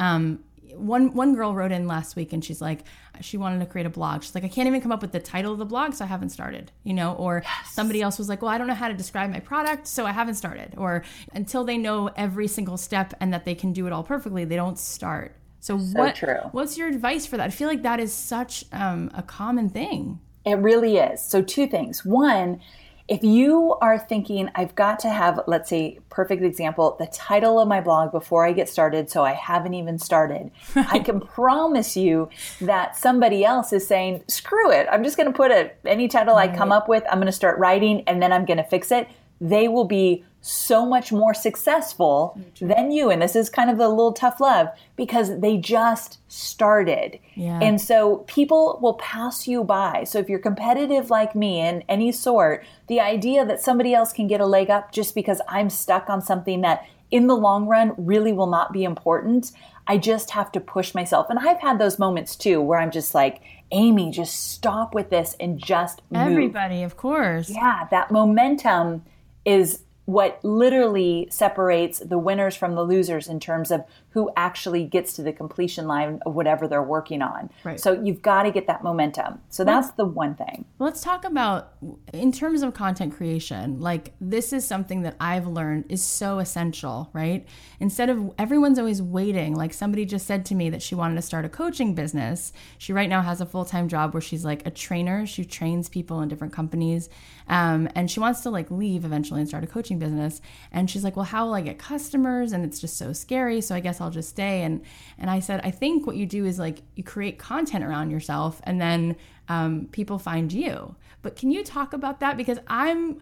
[0.00, 2.84] um, one one girl wrote in last week and she's like
[3.20, 4.22] she wanted to create a blog.
[4.22, 6.08] She's like I can't even come up with the title of the blog, so I
[6.08, 6.72] haven't started.
[6.84, 9.40] You know, or somebody else was like, well, I don't know how to describe my
[9.40, 10.74] product, so I haven't started.
[10.76, 14.44] Or until they know every single step and that they can do it all perfectly,
[14.44, 15.34] they don't start.
[15.60, 16.38] So, what true.
[16.52, 17.46] what's your advice for that?
[17.46, 20.20] I feel like that is such um, a common thing.
[20.44, 21.20] It really is.
[21.22, 22.04] So, two things.
[22.04, 22.60] One,
[23.08, 27.66] if you are thinking, I've got to have, let's say, perfect example, the title of
[27.66, 32.28] my blog before I get started, so I haven't even started, I can promise you
[32.60, 36.36] that somebody else is saying, screw it, I'm just going to put a, any title
[36.36, 38.92] I come up with, I'm going to start writing, and then I'm going to fix
[38.92, 39.08] it.
[39.40, 43.10] They will be so much more successful than you.
[43.10, 47.18] And this is kind of the little tough love because they just started.
[47.34, 47.58] Yeah.
[47.60, 50.04] And so people will pass you by.
[50.04, 54.28] So if you're competitive like me in any sort, the idea that somebody else can
[54.28, 57.94] get a leg up just because I'm stuck on something that in the long run
[57.96, 59.52] really will not be important,
[59.86, 61.28] I just have to push myself.
[61.30, 65.34] And I've had those moments too where I'm just like, Amy, just stop with this
[65.40, 66.22] and just move.
[66.22, 67.50] Everybody, of course.
[67.50, 69.04] Yeah, that momentum
[69.44, 75.12] is what literally separates the winners from the losers in terms of who actually gets
[75.14, 77.50] to the completion line of whatever they're working on.
[77.62, 77.78] Right.
[77.78, 79.40] So you've got to get that momentum.
[79.50, 80.64] So that's the one thing.
[80.78, 81.74] Let's talk about
[82.12, 83.80] in terms of content creation.
[83.80, 87.46] Like this is something that I've learned is so essential, right?
[87.80, 89.54] Instead of everyone's always waiting.
[89.54, 92.52] Like somebody just said to me that she wanted to start a coaching business.
[92.78, 95.26] She right now has a full time job where she's like a trainer.
[95.26, 97.08] She trains people in different companies,
[97.48, 100.40] um, and she wants to like leave eventually and start a coaching business.
[100.72, 103.60] And she's like, "Well, how will I get customers?" And it's just so scary.
[103.60, 104.62] So I guess I'll just stay.
[104.62, 104.82] And
[105.18, 108.60] and I said, I think what you do is like you create content around yourself,
[108.64, 109.16] and then
[109.48, 110.94] um, people find you.
[111.22, 112.36] But can you talk about that?
[112.36, 113.20] Because I'm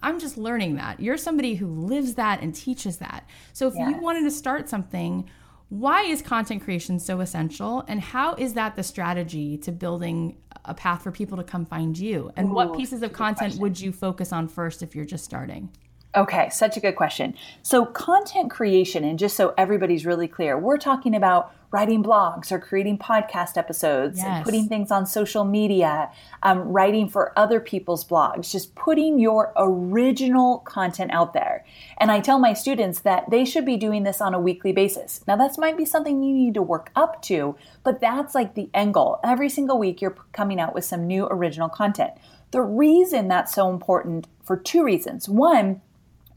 [0.00, 1.00] I'm just learning that.
[1.00, 3.28] You're somebody who lives that and teaches that.
[3.52, 5.28] So if you wanted to start something,
[5.70, 7.84] why is content creation so essential?
[7.88, 11.98] And how is that the strategy to building a path for people to come find
[11.98, 12.30] you?
[12.36, 15.70] And what pieces of content would you focus on first if you're just starting?
[16.16, 17.34] Okay, such a good question.
[17.62, 22.58] So, content creation, and just so everybody's really clear, we're talking about writing blogs or
[22.58, 26.10] creating podcast episodes, and putting things on social media,
[26.42, 31.66] um, writing for other people's blogs, just putting your original content out there.
[31.98, 35.20] And I tell my students that they should be doing this on a weekly basis.
[35.28, 38.70] Now, that might be something you need to work up to, but that's like the
[38.72, 39.20] end goal.
[39.22, 42.12] Every single week, you're coming out with some new original content.
[42.50, 45.28] The reason that's so important for two reasons.
[45.28, 45.82] One,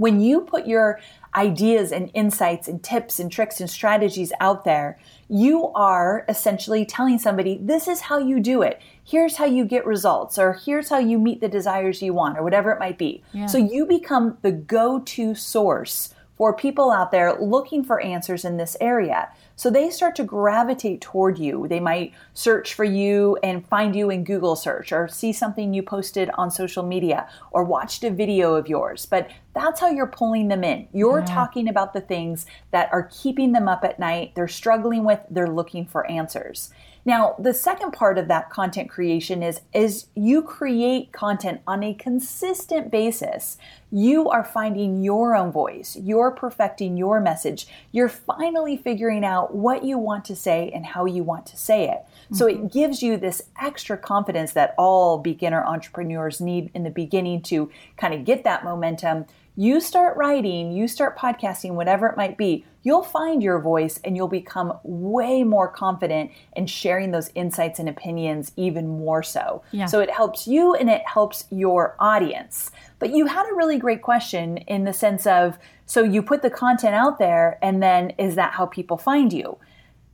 [0.02, 1.00] when you put your
[1.36, 4.98] ideas and insights and tips and tricks and strategies out there,
[5.30, 8.82] you are essentially telling somebody, this is how you do it.
[9.04, 12.44] Here's how you get results, or here's how you meet the desires you want, or
[12.44, 13.24] whatever it might be.
[13.32, 13.46] Yeah.
[13.46, 18.58] So you become the go to source for people out there looking for answers in
[18.58, 19.32] this area.
[19.62, 21.68] So they start to gravitate toward you.
[21.68, 25.84] They might search for you and find you in Google search or see something you
[25.84, 29.06] posted on social media or watched a video of yours.
[29.06, 30.88] But that's how you're pulling them in.
[30.94, 31.26] You're yeah.
[31.26, 35.46] talking about the things that are keeping them up at night, they're struggling with, they're
[35.46, 36.72] looking for answers.
[37.04, 41.94] Now, the second part of that content creation is is you create content on a
[41.94, 43.58] consistent basis.
[43.92, 45.98] You are finding your own voice.
[46.00, 47.68] You're perfecting your message.
[47.92, 51.86] You're finally figuring out what you want to say and how you want to say
[51.86, 51.98] it.
[51.98, 52.36] Mm-hmm.
[52.36, 52.68] So it mm-hmm.
[52.68, 58.14] gives you this extra confidence that all beginner entrepreneurs need in the beginning to kind
[58.14, 63.04] of get that momentum you start writing, you start podcasting, whatever it might be, you'll
[63.04, 68.54] find your voice and you'll become way more confident in sharing those insights and opinions
[68.56, 69.62] even more so.
[69.72, 69.86] Yeah.
[69.88, 72.72] So it helps you and it helps your audience.
[73.00, 76.50] But you had a really great question in the sense of so you put the
[76.50, 79.58] content out there and then is that how people find you?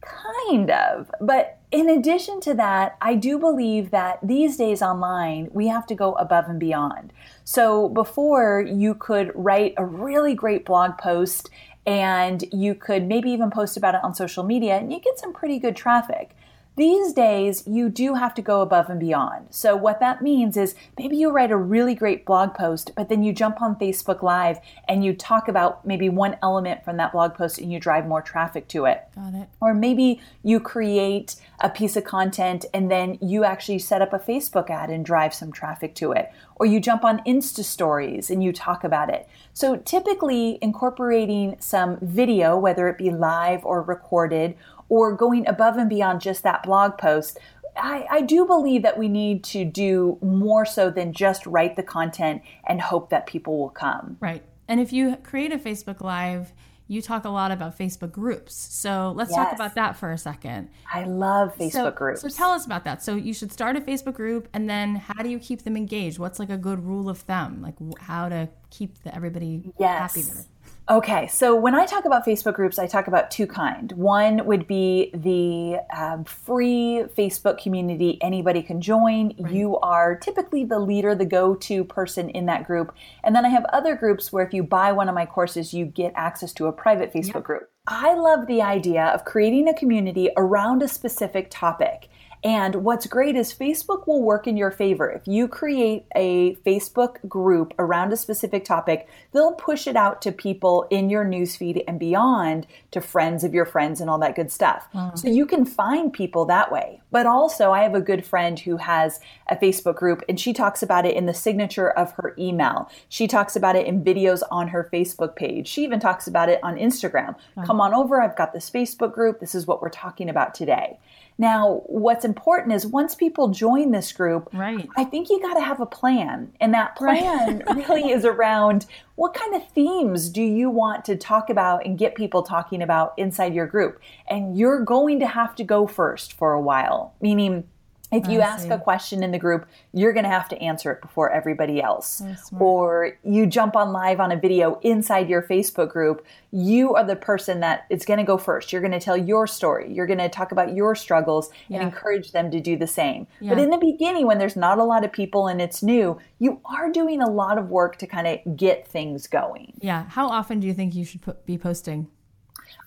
[0.02, 1.12] Kind of.
[1.22, 5.96] But in addition to that, I do believe that these days online, we have to
[5.96, 7.12] go above and beyond.
[7.44, 11.50] So before, you could write a really great blog post
[11.86, 15.34] and you could maybe even post about it on social media and you get some
[15.34, 16.36] pretty good traffic.
[16.78, 19.48] These days, you do have to go above and beyond.
[19.50, 23.24] So, what that means is maybe you write a really great blog post, but then
[23.24, 27.34] you jump on Facebook Live and you talk about maybe one element from that blog
[27.34, 29.06] post and you drive more traffic to it.
[29.16, 29.50] Got it.
[29.60, 34.20] Or maybe you create a piece of content and then you actually set up a
[34.20, 36.32] Facebook ad and drive some traffic to it.
[36.60, 39.30] Or you jump on Insta stories and you talk about it.
[39.54, 44.56] So, typically, incorporating some video, whether it be live or recorded,
[44.90, 47.38] or going above and beyond just that blog post,
[47.76, 51.84] I, I, do believe that we need to do more so than just write the
[51.84, 54.18] content and hope that people will come.
[54.20, 54.42] Right.
[54.68, 56.54] And if you create a Facebook Live,
[56.88, 58.54] you talk a lot about Facebook groups.
[58.56, 59.38] So let's yes.
[59.38, 60.70] talk about that for a second.
[60.92, 62.22] I love Facebook so, groups.
[62.22, 63.04] So tell us about that.
[63.04, 66.20] So you should start a Facebook group, and then how do you keep them engaged?
[66.20, 70.00] What's like a good rule of thumb, like how to keep the, everybody yes.
[70.00, 70.44] happy there?
[70.90, 73.92] Okay, so when I talk about Facebook groups, I talk about two kind.
[73.92, 79.36] One would be the um, free Facebook community anybody can join.
[79.38, 79.52] Right.
[79.52, 82.96] You are typically the leader, the go-to person in that group.
[83.26, 85.86] And then I have other groups where if you buy one of my courses, you
[85.86, 87.44] get access to a private Facebook yep.
[87.44, 87.70] group.
[87.88, 92.08] I love the idea of creating a community around a specific topic.
[92.44, 95.10] And what's great is Facebook will work in your favor.
[95.10, 100.32] If you create a Facebook group around a specific topic, they'll push it out to
[100.32, 104.52] people in your newsfeed and beyond to friends of your friends and all that good
[104.52, 104.88] stuff.
[105.16, 107.02] So you can find people that way.
[107.12, 109.20] But also, I have a good friend who has
[109.50, 112.90] a Facebook group and she talks about it in the signature of her email.
[113.10, 115.68] She talks about it in videos on her Facebook page.
[115.68, 117.36] She even talks about it on Instagram.
[117.66, 119.40] Come on over, I've got this Facebook group.
[119.40, 121.00] This is what we're talking about today.
[121.38, 124.88] Now, what's important is once people join this group, right.
[124.98, 126.52] I think you got to have a plan.
[126.60, 127.76] And that plan right.
[127.76, 132.16] really is around what kind of themes do you want to talk about and get
[132.16, 134.02] people talking about inside your group?
[134.28, 137.66] And you're going to have to go first for a while, meaning
[138.12, 141.02] if you ask a question in the group, you're going to have to answer it
[141.02, 142.22] before everybody else.
[142.58, 147.18] Or you jump on live on a video inside your Facebook group, you are the
[147.18, 148.72] person that is going to go first.
[148.72, 149.94] You're going to tell your story.
[149.94, 151.80] You're going to talk about your struggles yeah.
[151.80, 153.28] and encourage them to do the same.
[153.42, 153.50] Yeah.
[153.50, 156.62] But in the beginning, when there's not a lot of people and it's new, you
[156.66, 159.74] are doing a lot of work to kind of get things going.
[159.82, 160.06] Yeah.
[160.08, 162.08] How often do you think you should put, be posting?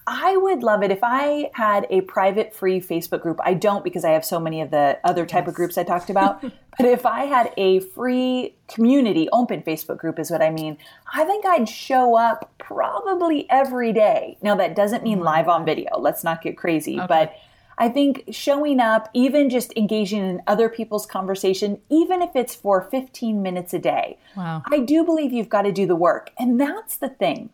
[0.07, 3.39] I would love it if I had a private free Facebook group.
[3.45, 5.49] I don't because I have so many of the other type yes.
[5.51, 6.43] of groups I talked about.
[6.43, 10.79] but if I had a free community, open Facebook group is what I mean,
[11.13, 14.37] I think I'd show up probably every day.
[14.43, 15.27] Now that doesn't mean mm-hmm.
[15.27, 15.99] live on video.
[15.99, 17.07] Let's not get crazy, okay.
[17.07, 17.35] but
[17.81, 22.83] I think showing up, even just engaging in other people's conversation, even if it's for
[22.83, 24.19] 15 minutes a day.
[24.37, 24.63] Wow.
[24.71, 26.31] I do believe you've got to do the work.
[26.39, 27.49] And that's the thing.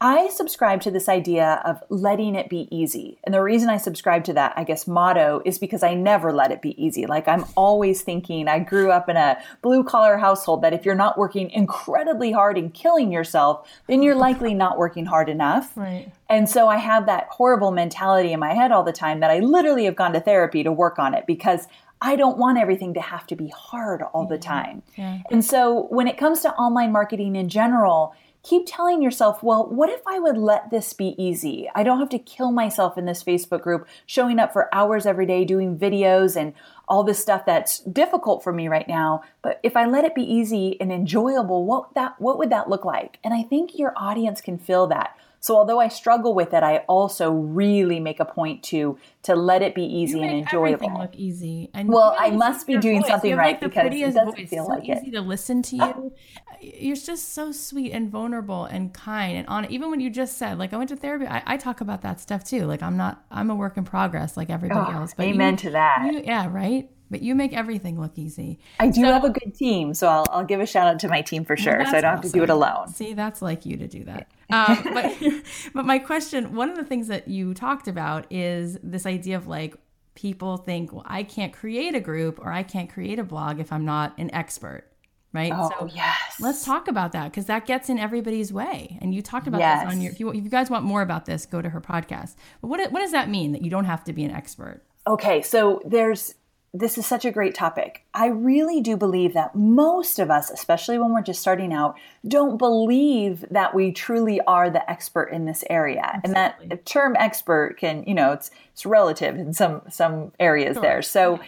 [0.00, 3.18] I subscribe to this idea of letting it be easy.
[3.24, 6.52] And the reason I subscribe to that, I guess, motto is because I never let
[6.52, 7.06] it be easy.
[7.06, 10.94] Like I'm always thinking, I grew up in a blue collar household that if you're
[10.94, 15.74] not working incredibly hard and killing yourself, then you're likely not working hard enough.
[15.76, 16.12] Right.
[16.28, 19.38] And so I have that horrible mentality in my head all the time that I
[19.38, 21.66] literally have gone to therapy to work on it because
[22.02, 24.82] I don't want everything to have to be hard all the time.
[24.96, 25.20] Yeah.
[25.30, 28.14] And so when it comes to online marketing in general,
[28.46, 31.68] keep telling yourself, well, what if I would let this be easy?
[31.74, 35.26] I don't have to kill myself in this Facebook group, showing up for hours every
[35.26, 36.54] day, doing videos and
[36.86, 39.22] all this stuff that's difficult for me right now.
[39.42, 42.84] But if I let it be easy and enjoyable, what that what would that look
[42.84, 43.18] like?
[43.24, 45.16] And I think your audience can feel that.
[45.46, 49.62] So although I struggle with it, I also really make a point to to let
[49.62, 50.74] it be easy and enjoyable.
[50.74, 51.70] Everything look easy.
[51.72, 53.10] And well, I must be doing voice.
[53.10, 54.50] something right like because it doesn't voice.
[54.50, 55.12] feel so like easy it.
[55.12, 56.12] to listen to you.
[56.60, 59.66] You're just so sweet and vulnerable and kind and on.
[59.66, 62.18] Even when you just said, like, I went to therapy, I, I, talk about that
[62.18, 62.64] stuff too.
[62.64, 65.14] Like, I'm not, I'm a work in progress, like everybody oh, else.
[65.14, 66.10] But amen you, to that.
[66.12, 66.90] You, yeah, right.
[67.10, 68.58] But you make everything look easy.
[68.80, 71.08] I do so, have a good team, so I'll, I'll give a shout out to
[71.08, 71.78] my team for sure.
[71.78, 72.22] Well, so I don't awesome.
[72.22, 72.88] have to do it alone.
[72.88, 74.28] See, that's like you to do that.
[74.50, 75.16] Um, but
[75.74, 79.46] but my question, one of the things that you talked about is this idea of
[79.46, 79.76] like
[80.14, 83.72] people think, well, I can't create a group or I can't create a blog if
[83.72, 84.84] I'm not an expert.
[85.32, 85.52] Right.
[85.54, 86.18] Oh, so yes.
[86.40, 88.98] Let's talk about that because that gets in everybody's way.
[89.02, 89.84] And you talked about yes.
[89.84, 91.80] this on your, if you, if you guys want more about this, go to her
[91.80, 92.36] podcast.
[92.62, 94.82] But what, what does that mean that you don't have to be an expert?
[95.06, 95.42] Okay.
[95.42, 96.34] So there's,
[96.78, 98.04] this is such a great topic.
[98.12, 102.58] I really do believe that most of us, especially when we're just starting out, don't
[102.58, 106.02] believe that we truly are the expert in this area.
[106.02, 106.28] Absolutely.
[106.28, 110.74] And that the term expert can, you know, it's it's relative in some some areas
[110.74, 110.82] sure.
[110.82, 111.02] there.
[111.02, 111.40] So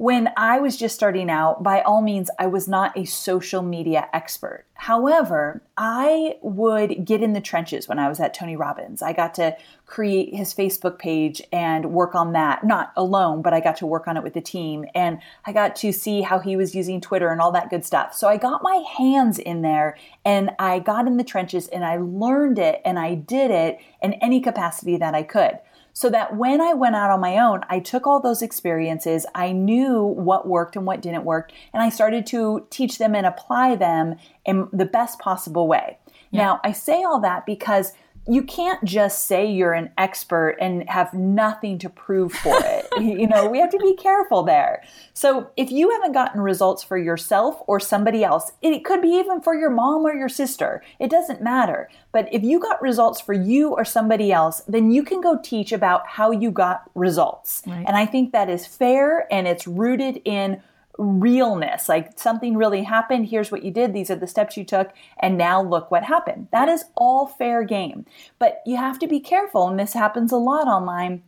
[0.00, 4.08] when I was just starting out, by all means, I was not a social media
[4.14, 4.64] expert.
[4.72, 9.02] However, I would get in the trenches when I was at Tony Robbins.
[9.02, 13.60] I got to create his Facebook page and work on that, not alone, but I
[13.60, 14.86] got to work on it with the team.
[14.94, 18.14] And I got to see how he was using Twitter and all that good stuff.
[18.14, 21.98] So I got my hands in there and I got in the trenches and I
[21.98, 25.58] learned it and I did it in any capacity that I could
[25.92, 29.52] so that when I went out on my own, I took all those experiences, I
[29.52, 33.76] knew what worked and what didn't work, and I started to teach them and apply
[33.76, 35.98] them in the best possible way.
[36.30, 36.42] Yeah.
[36.42, 37.92] Now, I say all that because
[38.28, 42.86] you can't just say you're an expert and have nothing to prove for it.
[43.00, 44.84] you know, we have to be careful there.
[45.14, 49.40] So if you haven't gotten results for yourself or somebody else, it could be even
[49.40, 50.82] for your mom or your sister.
[50.98, 51.88] It doesn't matter.
[52.12, 55.72] But if you got results for you or somebody else, then you can go teach
[55.72, 57.62] about how you got results.
[57.66, 57.84] Right.
[57.86, 60.62] And I think that is fair and it's rooted in
[61.00, 64.90] realness like something really happened here's what you did these are the steps you took
[65.18, 66.46] and now look what happened.
[66.52, 68.04] That is all fair game.
[68.38, 71.22] But you have to be careful and this happens a lot online.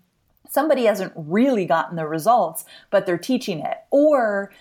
[0.47, 3.79] Somebody hasn't really gotten the results but they're teaching it.
[3.91, 4.53] Or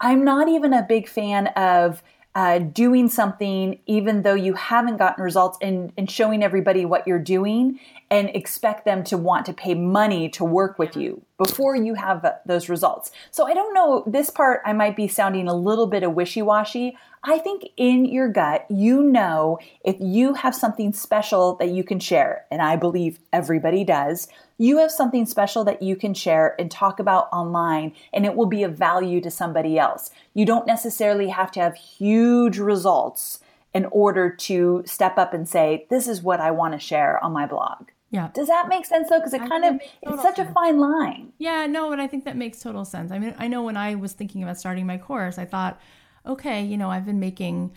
[0.00, 2.02] i'm not even a big fan of
[2.34, 7.18] uh, doing something even though you haven't gotten results and, and showing everybody what you're
[7.18, 11.94] doing and expect them to want to pay money to work with you before you
[11.94, 13.10] have those results.
[13.30, 16.42] So I don't know, this part I might be sounding a little bit of wishy
[16.42, 16.96] washy.
[17.22, 22.00] I think in your gut, you know if you have something special that you can
[22.00, 26.70] share, and I believe everybody does, you have something special that you can share and
[26.70, 30.10] talk about online, and it will be of value to somebody else.
[30.32, 33.40] You don't necessarily have to have huge results
[33.74, 37.32] in order to step up and say, This is what I want to share on
[37.32, 37.88] my blog.
[38.10, 38.30] Yeah.
[38.34, 39.18] Does that make sense though?
[39.18, 40.50] Because it I kind of it's such sense.
[40.50, 41.32] a fine line.
[41.38, 43.12] Yeah, no, and I think that makes total sense.
[43.12, 45.80] I mean, I know when I was thinking about starting my course, I thought,
[46.26, 47.72] okay, you know, I've been making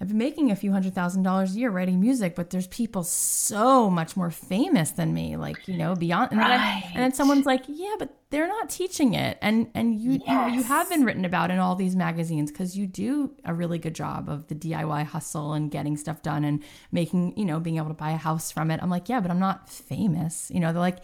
[0.00, 3.02] I've been making a few hundred thousand dollars a year writing music, but there's people
[3.02, 6.30] so much more famous than me, like you know, beyond.
[6.30, 6.48] And, right.
[6.48, 10.20] then, I, and then someone's like, "Yeah, but they're not teaching it," and and you
[10.24, 10.52] yes.
[10.52, 13.78] you, you have been written about in all these magazines because you do a really
[13.78, 17.78] good job of the DIY hustle and getting stuff done and making you know being
[17.78, 18.80] able to buy a house from it.
[18.80, 20.48] I'm like, yeah, but I'm not famous.
[20.54, 20.98] You know, they're like,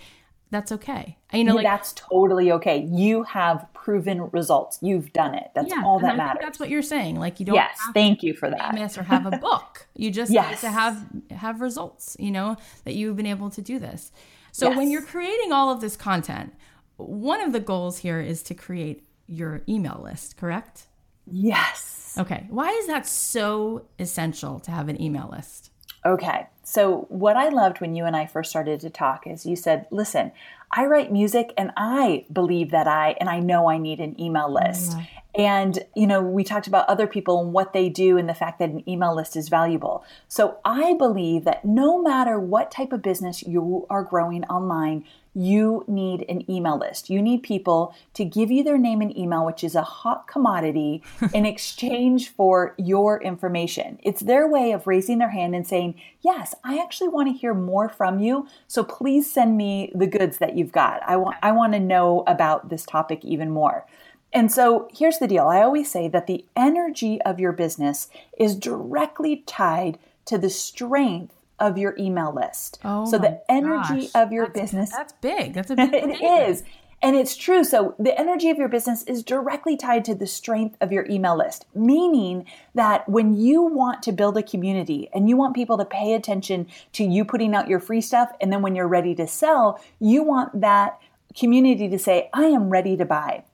[0.51, 1.19] that's okay.
[1.33, 2.87] You know, like that's totally okay.
[2.89, 4.79] You have proven results.
[4.81, 5.51] You've done it.
[5.55, 6.41] That's yeah, all that matters.
[6.41, 7.21] that's what you're saying.
[7.21, 7.55] Like you don't.
[7.55, 8.73] Yes, thank you for that.
[8.73, 9.87] Famous or have a book.
[9.95, 10.63] You just yes.
[10.63, 12.17] to have have results.
[12.19, 14.11] You know that you've been able to do this.
[14.53, 14.79] So yes.
[14.79, 16.55] when you're creating all of this content,
[16.97, 20.39] one of the goals here is to create your email list.
[20.39, 20.87] Correct?
[21.27, 22.17] Yes.
[22.19, 22.47] Okay.
[22.49, 25.71] Why is that so essential to have an email list?
[26.07, 26.47] Okay.
[26.63, 29.87] So, what I loved when you and I first started to talk is you said,
[29.91, 30.33] listen,
[30.77, 34.53] I write music and I believe that I, and I know I need an email
[34.53, 34.91] list.
[34.91, 35.03] Mm-hmm.
[35.37, 38.59] And, you know, we talked about other people and what they do and the fact
[38.59, 40.05] that an email list is valuable.
[40.29, 45.85] So I believe that no matter what type of business you are growing online, you
[45.89, 47.11] need an email list.
[47.11, 51.03] You need people to give you their name and email, which is a hot commodity,
[51.35, 53.99] in exchange for your information.
[54.03, 57.53] It's their way of raising their hand and saying, Yes, I actually want to hear
[57.53, 58.47] more from you.
[58.69, 61.03] So please send me the goods that you've got.
[61.03, 63.87] I want, I want to know about this topic even more.
[64.33, 68.09] And so here's the deal I always say that the energy of your business
[68.39, 72.79] is directly tied to the strength of your email list.
[72.85, 74.11] Oh so the energy gosh.
[74.15, 75.55] of your That's- business That's big.
[75.55, 76.49] That's a big it statement.
[76.51, 76.63] is.
[77.03, 77.65] And it's true.
[77.65, 81.37] So the energy of your business is directly tied to the strength of your email
[81.37, 85.85] list, meaning that when you want to build a community and you want people to
[85.85, 89.27] pay attention to you putting out your free stuff, and then when you're ready to
[89.27, 90.99] sell, you want that
[91.39, 93.45] community to say, I am ready to buy.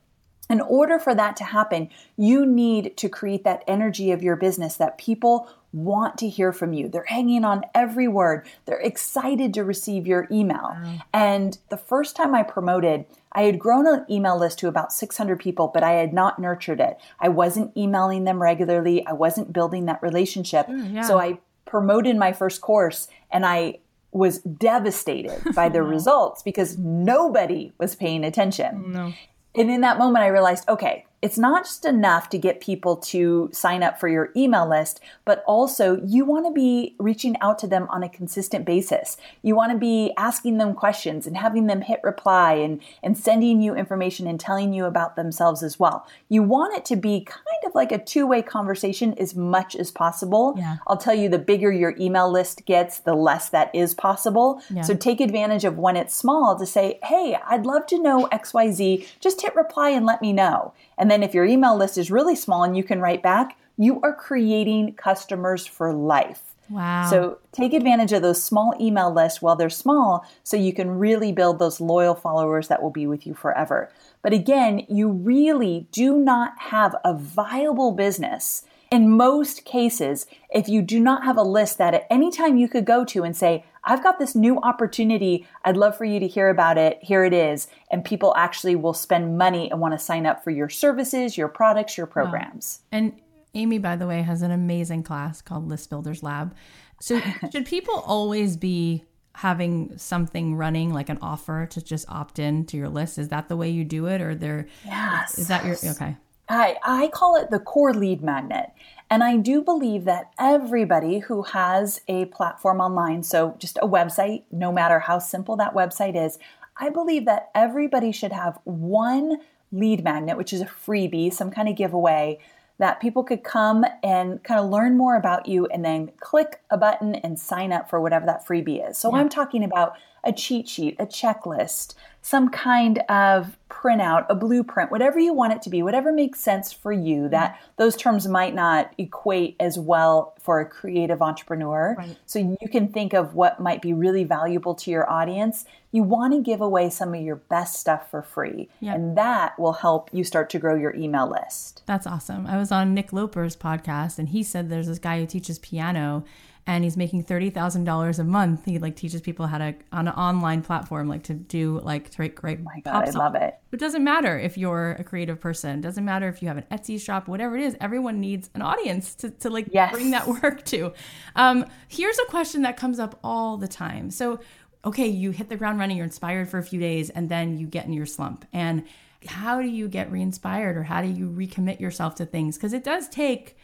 [0.49, 4.77] In order for that to happen, you need to create that energy of your business
[4.77, 6.89] that people want to hear from you.
[6.89, 8.47] They're hanging on every word.
[8.66, 10.77] They're excited to receive your email.
[10.77, 11.01] Mm.
[11.12, 15.39] And the first time I promoted, I had grown an email list to about 600
[15.39, 16.99] people, but I had not nurtured it.
[17.21, 19.07] I wasn't emailing them regularly.
[19.07, 20.66] I wasn't building that relationship.
[20.66, 21.03] Mm, yeah.
[21.03, 23.79] So I promoted my first course and I
[24.12, 28.93] was devastated by the results because nobody was paying attention.
[28.93, 29.12] No.
[29.55, 33.51] And in that moment, I realized, okay, it's not just enough to get people to
[33.53, 37.66] sign up for your email list, but also you want to be reaching out to
[37.66, 39.18] them on a consistent basis.
[39.43, 43.61] You want to be asking them questions and having them hit reply and, and sending
[43.61, 46.07] you information and telling you about themselves as well.
[46.31, 49.91] You want it to be kind of like a two way conversation as much as
[49.91, 50.55] possible.
[50.57, 50.79] Yeah.
[50.87, 54.62] I'll tell you the bigger your email list gets, the less that is possible.
[54.71, 54.83] Yeah.
[54.83, 59.07] So take advantage of when it's small to say, hey, I'd love to know XYZ.
[59.21, 60.73] Just hit reply and let me know.
[61.01, 64.01] And then if your email list is really small and you can write back, you
[64.03, 66.43] are creating customers for life.
[66.69, 67.09] Wow.
[67.11, 71.33] So take advantage of those small email lists while they're small so you can really
[71.33, 73.91] build those loyal followers that will be with you forever.
[74.23, 80.83] But again, you really do not have a viable business in most cases if you
[80.83, 83.65] do not have a list that at any time you could go to and say,
[83.85, 85.47] I've got this new opportunity.
[85.64, 86.99] I'd love for you to hear about it.
[87.03, 87.68] Here it is.
[87.91, 91.49] And people actually will spend money and want to sign up for your services, your
[91.49, 92.81] products, your programs.
[92.93, 93.20] And
[93.55, 96.55] Amy, by the way, has an amazing class called List Builders Lab.
[97.01, 97.20] So,
[97.53, 99.05] should people always be
[99.35, 103.18] having something running, like an offer to just opt in to your list?
[103.18, 104.66] Is that the way you do it, or there?
[104.85, 105.39] Yes.
[105.39, 106.16] Is that your okay?
[106.49, 108.70] I, I call it the core lead magnet.
[109.11, 114.45] And I do believe that everybody who has a platform online, so just a website,
[114.53, 116.39] no matter how simple that website is,
[116.77, 119.39] I believe that everybody should have one
[119.73, 122.39] lead magnet, which is a freebie, some kind of giveaway
[122.79, 126.79] that people could come and kind of learn more about you and then click a
[126.79, 128.97] button and sign up for whatever that freebie is.
[128.97, 134.91] So I'm talking about a cheat sheet, a checklist, some kind of printout, a blueprint,
[134.91, 137.23] whatever you want it to be, whatever makes sense for you.
[137.23, 137.31] Mm-hmm.
[137.31, 141.95] That those terms might not equate as well for a creative entrepreneur.
[141.97, 142.16] Right.
[142.27, 145.64] So you can think of what might be really valuable to your audience.
[145.93, 148.95] You want to give away some of your best stuff for free, Yep.
[148.95, 151.83] and that will help you start to grow your email list.
[151.87, 152.47] That's awesome.
[152.47, 156.25] I was on Nick Loper's podcast, and he said there's this guy who teaches piano,
[156.67, 158.65] and he's making thirty thousand dollars a month.
[158.65, 162.23] He like teaches people how to on an online platform, like to do like to
[162.23, 162.59] write great.
[162.61, 163.59] Oh my God, I love it.
[163.73, 165.79] It doesn't matter if you're a creative person.
[165.79, 167.77] It doesn't matter if you have an Etsy shop, whatever it is.
[167.81, 169.93] Everyone needs an audience to, to like Yes.
[169.93, 170.93] bring that work to.
[171.37, 174.11] Um, here's a question that comes up all the time.
[174.11, 174.41] So,
[174.85, 177.67] okay, you hit the ground running, you're inspired for a few days, and then you
[177.67, 178.45] get in your slump.
[178.53, 178.85] And
[179.27, 182.57] how do you get re-inspired, or how do you recommit yourself to things?
[182.57, 183.57] Because it does take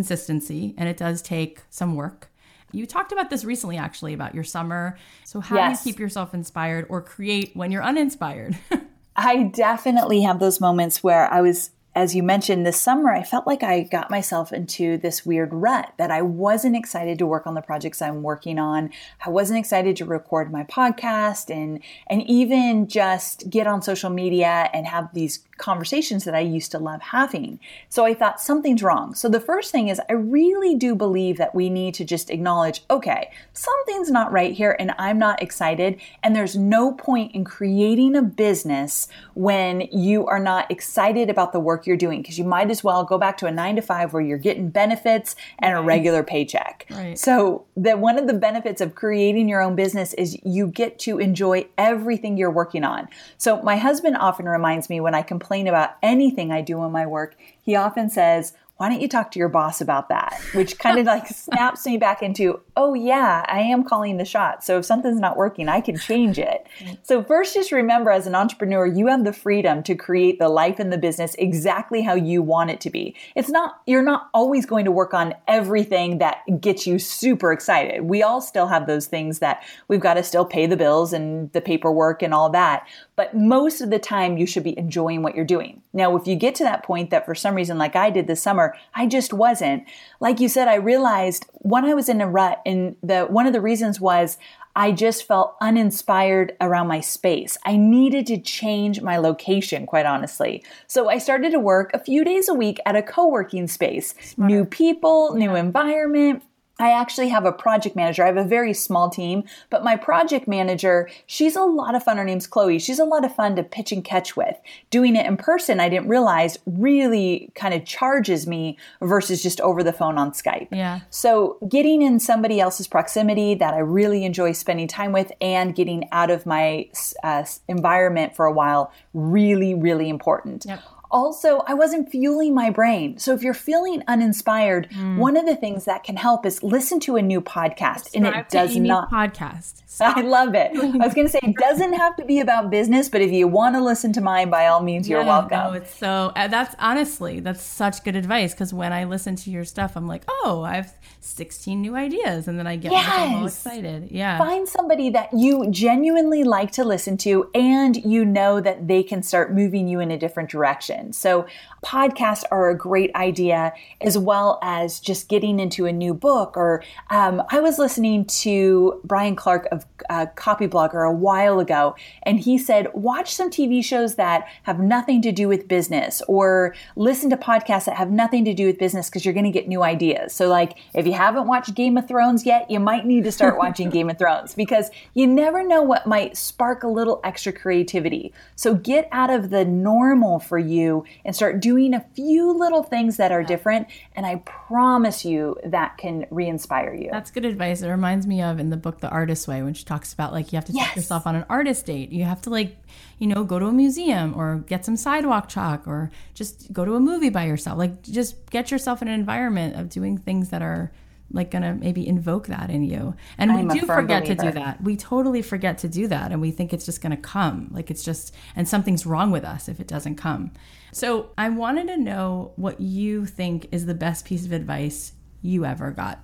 [0.00, 2.30] consistency, and it does take some work.
[2.70, 4.98] You talked about this recently, actually, about your summer.
[5.24, 5.82] So, how Yes.
[5.82, 8.58] do you keep yourself inspired or create when you're uninspired?
[9.16, 13.46] I definitely have those moments where I was, as you mentioned, this summer, I felt
[13.46, 17.54] like I got myself into this weird rut that I wasn't excited to work on
[17.54, 18.90] the projects I'm working on.
[19.24, 24.68] I wasn't excited to record my podcast and and even just get on social media
[24.74, 27.58] and have these conversations that I used to love having.
[27.88, 29.14] So I thought something's wrong.
[29.14, 32.82] So the first thing is I really do believe that we need to just acknowledge,
[32.90, 38.16] okay, something's not right here and I'm not excited and there's no point in creating
[38.16, 42.70] a business when you are not excited about the work you're doing because you might
[42.70, 45.80] as well go back to a 9 to 5 where you're getting benefits and a
[45.80, 46.86] regular paycheck.
[46.90, 47.18] Right.
[47.18, 51.18] So that one of the benefits of creating your own business is you get to
[51.18, 53.08] enjoy everything you're working on.
[53.38, 57.06] So my husband often reminds me when I complain about anything I do in my
[57.06, 60.38] work, he often says, why don't you talk to your boss about that?
[60.52, 64.62] Which kind of like snaps me back into, oh, yeah, I am calling the shot.
[64.62, 66.66] So if something's not working, I can change it.
[67.02, 70.78] So, first, just remember as an entrepreneur, you have the freedom to create the life
[70.78, 73.14] and the business exactly how you want it to be.
[73.34, 78.02] It's not, you're not always going to work on everything that gets you super excited.
[78.02, 81.50] We all still have those things that we've got to still pay the bills and
[81.52, 82.86] the paperwork and all that.
[83.16, 85.80] But most of the time, you should be enjoying what you're doing.
[85.94, 88.42] Now, if you get to that point that for some reason, like I did this
[88.42, 89.84] summer, I just wasn't,
[90.20, 93.52] like you said, I realized when I was in a rut, and the one of
[93.52, 94.38] the reasons was
[94.76, 97.56] I just felt uninspired around my space.
[97.64, 100.62] I needed to change my location, quite honestly.
[100.86, 104.14] So I started to work a few days a week at a co working space.
[104.20, 104.50] Smart.
[104.50, 106.42] New people, new environment.
[106.78, 108.22] I actually have a project manager.
[108.22, 112.18] I have a very small team, but my project manager, she's a lot of fun.
[112.18, 112.78] Her name's Chloe.
[112.78, 114.56] She's a lot of fun to pitch and catch with.
[114.90, 119.82] Doing it in person, I didn't realize really kind of charges me versus just over
[119.82, 120.68] the phone on Skype.
[120.70, 121.00] Yeah.
[121.08, 126.08] So getting in somebody else's proximity that I really enjoy spending time with and getting
[126.12, 126.90] out of my
[127.22, 130.66] uh, environment for a while, really, really important.
[130.66, 130.82] Yep
[131.16, 133.16] also I wasn't fueling my brain.
[133.16, 135.16] So if you're feeling uninspired, mm.
[135.16, 138.50] one of the things that can help is listen to a new podcast and it
[138.50, 139.82] does not podcast.
[139.86, 140.16] Stop.
[140.18, 140.72] I love it.
[140.76, 143.48] I was going to say it doesn't have to be about business, but if you
[143.48, 145.58] want to listen to mine by all means you're welcome.
[145.58, 149.50] No, it's so uh, that's honestly that's such good advice cuz when I listen to
[149.50, 150.92] your stuff I'm like, "Oh, I've
[151.26, 153.34] 16 new ideas and then I get yes.
[153.34, 154.08] all excited.
[154.10, 154.38] Yeah.
[154.38, 159.22] Find somebody that you genuinely like to listen to and you know that they can
[159.22, 161.05] start moving you in a different direction.
[161.12, 161.46] So
[161.84, 166.82] podcasts are a great idea as well as just getting into a new book or
[167.10, 171.94] um, I was listening to Brian Clark of uh, Copyblogger a while ago
[172.24, 176.74] and he said watch some TV shows that have nothing to do with business or
[176.96, 179.68] listen to podcasts that have nothing to do with business because you're going to get
[179.68, 180.32] new ideas.
[180.32, 183.58] So like if you haven't watched Game of Thrones yet, you might need to start
[183.58, 188.32] watching Game of Thrones because you never know what might spark a little extra creativity.
[188.56, 190.85] So get out of the normal for you
[191.24, 193.86] and start doing a few little things that are different.
[194.14, 197.08] And I promise you that can re inspire you.
[197.10, 197.82] That's good advice.
[197.82, 200.52] It reminds me of in the book, The Artist Way, when she talks about like
[200.52, 200.88] you have to yes.
[200.88, 202.10] take yourself on an artist date.
[202.10, 202.76] You have to like,
[203.18, 206.94] you know, go to a museum or get some sidewalk chalk or just go to
[206.94, 207.78] a movie by yourself.
[207.78, 210.92] Like just get yourself in an environment of doing things that are
[211.30, 213.14] like gonna maybe invoke that in you.
[213.38, 214.42] And I'm we do forget believer.
[214.42, 214.82] to do that.
[214.82, 217.68] We totally forget to do that and we think it's just gonna come.
[217.72, 220.52] Like it's just and something's wrong with us if it doesn't come.
[220.92, 225.12] So i wanted to know what you think is the best piece of advice
[225.42, 226.20] you ever got.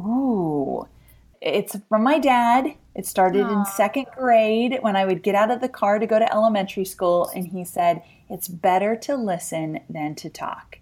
[0.00, 0.88] Ooh.
[1.40, 2.74] It's from my dad.
[2.94, 3.58] It started Aww.
[3.58, 6.84] in second grade when i would get out of the car to go to elementary
[6.84, 10.78] school and he said it's better to listen than to talk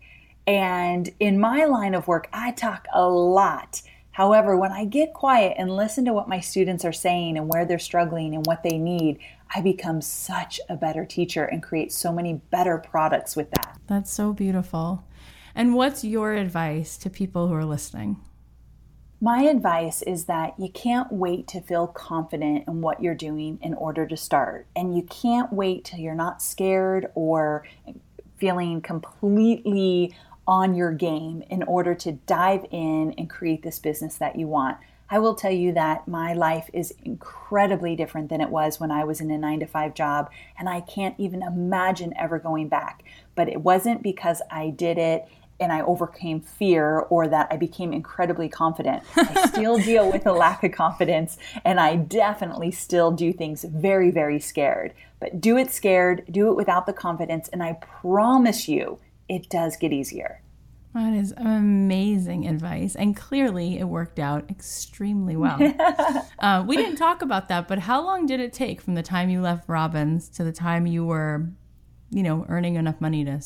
[0.47, 3.83] and in my line of work, I talk a lot.
[4.13, 7.65] However, when I get quiet and listen to what my students are saying and where
[7.65, 9.19] they're struggling and what they need,
[9.55, 13.79] I become such a better teacher and create so many better products with that.
[13.87, 15.05] That's so beautiful.
[15.55, 18.19] And what's your advice to people who are listening?
[19.21, 23.73] My advice is that you can't wait to feel confident in what you're doing in
[23.75, 24.67] order to start.
[24.75, 27.65] And you can't wait till you're not scared or
[28.37, 30.13] feeling completely
[30.47, 34.79] on your game in order to dive in and create this business that you want.
[35.13, 39.05] I will tell you that my life is incredibly different than it was when I
[39.05, 43.05] was in a nine to five job, and I can't even imagine ever going back.
[43.35, 45.29] But it wasn't because I did it
[45.61, 49.03] and I overcame fear or that I became incredibly confident.
[49.15, 54.11] I still deal with a lack of confidence, and I definitely still do things very,
[54.11, 54.95] very scared.
[55.21, 58.99] But do it scared, do it without the confidence, and I promise you
[59.29, 60.43] it does get easier.
[60.95, 62.95] That is amazing advice.
[62.95, 65.59] And clearly it worked out extremely well.
[66.39, 69.31] uh, we didn't talk about that, but how long did it take from the time
[69.31, 71.49] you left Robbins to the time you were,
[72.11, 73.41] you know, earning enough money to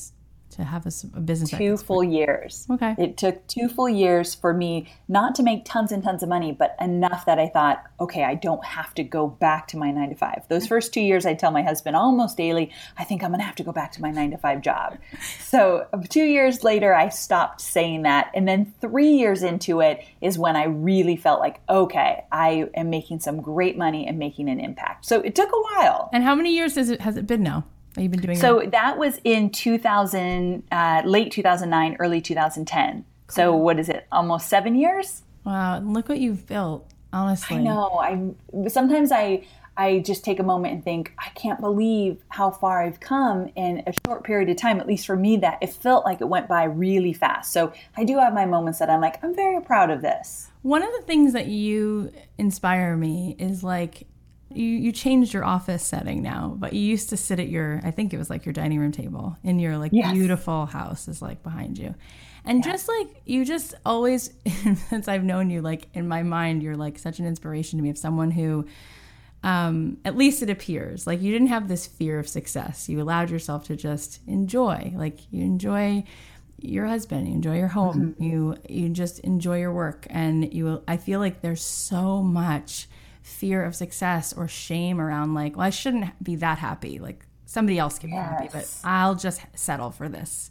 [0.51, 1.51] to have a, a business?
[1.51, 2.67] Two full years.
[2.71, 2.95] Okay.
[2.99, 6.53] It took two full years for me not to make tons and tons of money,
[6.53, 10.11] but enough that I thought, okay, I don't have to go back to my nine
[10.11, 10.45] to five.
[10.49, 13.47] Those first two years, I tell my husband almost daily, I think I'm going to
[13.47, 14.99] have to go back to my nine to five job.
[15.41, 18.31] so um, two years later, I stopped saying that.
[18.35, 22.91] And then three years into it is when I really felt like, okay, I am
[22.91, 25.07] making some great money and making an impact.
[25.07, 26.11] So it took a while.
[26.13, 27.65] And how many years has it, has it been now?
[27.97, 28.73] You've been doing so that?
[28.73, 33.05] that was in 2000, uh, late 2009, early 2010.
[33.27, 33.35] Cool.
[33.35, 34.07] So what is it?
[34.13, 35.23] Almost seven years.
[35.45, 35.81] Wow!
[35.81, 36.91] Look what you've built.
[37.13, 37.99] Honestly, I know.
[37.99, 42.83] I sometimes I I just take a moment and think, I can't believe how far
[42.83, 44.81] I've come in a short period of time.
[44.81, 47.53] At least for me, that it felt like it went by really fast.
[47.53, 50.51] So I do have my moments that I'm like, I'm very proud of this.
[50.63, 54.07] One of the things that you inspire me is like
[54.51, 57.91] you, you changed your office setting now, but you used to sit at your, I
[57.91, 60.13] think it was like your dining room table in your like Yes.
[60.13, 61.95] beautiful house is like behind you.
[62.45, 64.31] And just like you just always,
[64.89, 67.91] since I've known you, like in my mind, you're like such an inspiration to me
[67.91, 68.67] of someone who,
[69.43, 72.89] um, at least it appears like you didn't have this fear of success.
[72.89, 76.05] You allowed yourself to just enjoy, like you enjoy
[76.61, 80.83] your husband, you enjoy your home, you you just enjoy your work, and you.
[80.89, 82.89] I feel like there's so much
[83.27, 86.99] fear of success or shame around like, well, I shouldn't be that happy.
[87.01, 90.51] Like somebody else can be happy, but I'll just settle for this.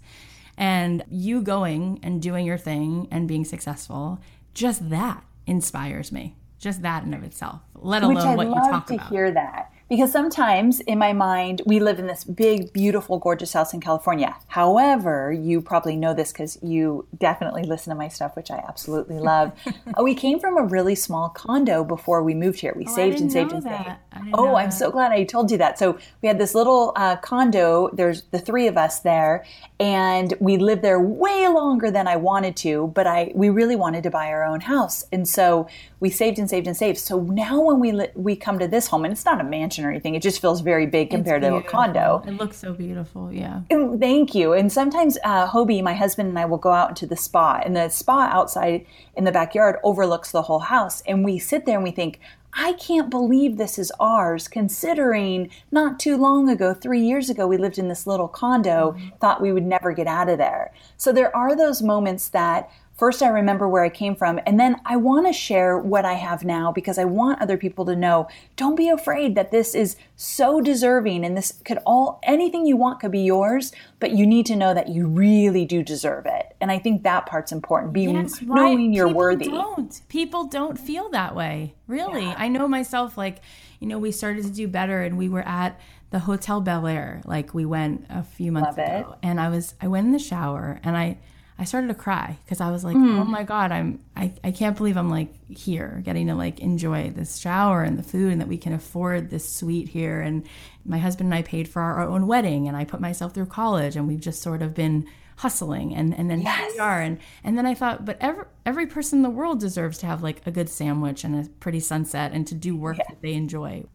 [0.57, 4.19] And you going and doing your thing and being successful,
[4.53, 6.36] just that inspires me.
[6.59, 9.09] Just that in of itself, let alone what you love talk to about.
[9.09, 9.71] hear that.
[9.88, 14.36] Because sometimes in my mind, we live in this big, beautiful, gorgeous house in California.
[14.47, 19.19] However, you probably know this because you definitely listen to my stuff, which I absolutely
[19.33, 19.51] love.
[19.67, 22.73] Uh, we came from a really small condo before we moved here.
[22.75, 23.75] We saved and saved and saved.
[23.75, 24.01] that.
[24.11, 24.75] I didn't Oh, I'm that.
[24.75, 25.77] so glad I told you that.
[25.77, 27.89] So we had this little uh, condo.
[27.93, 29.45] There's the three of us there,
[29.79, 32.88] and we lived there way longer than I wanted to.
[32.95, 35.67] But I we really wanted to buy our own house, and so
[35.99, 36.97] we saved and saved and saved.
[36.97, 39.85] So now when we li- we come to this home, and it's not a mansion
[39.85, 42.23] or anything, it just feels very big compared to a condo.
[42.27, 43.31] It looks so beautiful.
[43.31, 43.61] Yeah.
[43.71, 44.53] Oh, Thank you.
[44.53, 47.75] And sometimes uh, Hobie, my husband, and I will go out into the spa, and
[47.75, 48.85] the spa outside
[49.15, 51.01] in the backyard overlooks the whole house.
[51.07, 52.19] And we sit there and we think,
[52.57, 57.57] I can't believe this is ours, considering not too long ago, three years ago, we
[57.57, 60.71] lived in this little condo, thought we would never get out of there.
[60.95, 64.77] So there are those moments that First, I remember where I came from, and then
[64.85, 68.29] I want to share what I have now because I want other people to know
[68.55, 73.01] don't be afraid that this is so deserving and this could all, anything you want
[73.01, 76.55] could be yours, but you need to know that you really do deserve it.
[76.61, 78.55] And I think that part's important, being Yes, right.
[78.55, 79.45] knowing you're People worthy.
[79.49, 80.01] Don't.
[80.07, 81.75] People don't feel that way.
[81.87, 82.27] Really.
[82.27, 83.41] I know myself like,
[83.81, 85.77] you know, we started to do better and we were at
[86.11, 87.21] the Hotel Bel Air.
[87.25, 88.99] Like we went a few months Love it.
[89.01, 89.15] ago.
[89.21, 91.17] And I was I went in the shower and I
[91.58, 93.20] I started to cry because I was like, Hmm.
[93.20, 97.12] oh my God, I'm I, I can't believe I'm like here getting to like enjoy
[97.12, 100.20] this shower and the food and that we can afford this suite here.
[100.22, 100.45] And
[100.86, 103.95] my husband and I paid for our own wedding and I put myself through college
[103.95, 107.58] and we've just sort of been hustling and, and then here we are and and
[107.58, 110.51] then I thought, but every every person in the world deserves to have like a
[110.51, 113.86] good sandwich and a pretty sunset and to do work that they enjoy.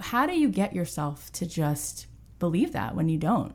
[0.00, 2.06] How do you get yourself to just
[2.38, 3.54] believe that when you don't?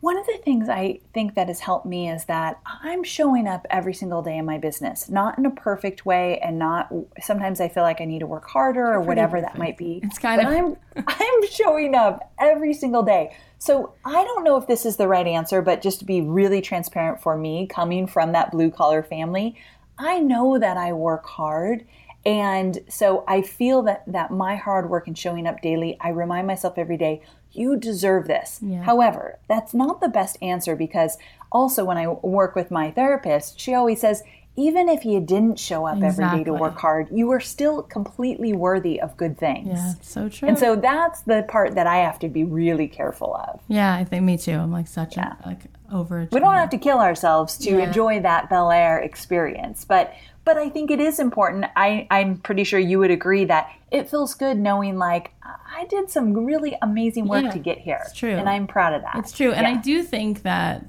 [0.00, 3.66] One of the things I think that has helped me is that I'm showing up
[3.70, 6.92] every single day in my business, not in a perfect way, and not.
[7.20, 10.00] Sometimes I feel like I need to work harder or whatever that might be.
[10.02, 13.34] It's kind but of- I'm I'm showing up every single day.
[13.58, 16.60] So I don't know if this is the right answer, but just to be really
[16.60, 19.56] transparent for me, coming from that blue collar family,
[19.98, 21.86] I know that I work hard.
[22.26, 26.46] And so I feel that that my hard work and showing up daily, I remind
[26.46, 27.22] myself every day,
[27.56, 28.60] you deserve this.
[28.82, 31.18] However, that's not the best answer because
[31.52, 34.22] also when I work with my therapist, she always says,
[34.58, 38.54] even if you didn't show up every day to work hard, you are still completely
[38.54, 39.68] worthy of good things.
[39.68, 40.48] Yeah, so true.
[40.48, 43.60] And so that's the part that I have to be really careful of.
[43.68, 44.52] yeah, I think me too.
[44.52, 45.60] I'm like such a like
[45.92, 46.26] over.
[46.32, 47.86] We don't have to kill ourselves to Yeah.
[47.88, 50.14] enjoy that Bel Air experience, but
[50.46, 51.66] but I think it is important.
[51.76, 56.08] I I'm pretty sure you would agree that it feels good knowing like I did
[56.10, 57.98] some really amazing work Yeah, to get here.
[58.02, 58.30] it's true.
[58.30, 59.16] and I'm proud of that.
[59.16, 59.52] It's true.
[59.52, 60.86] And I do think that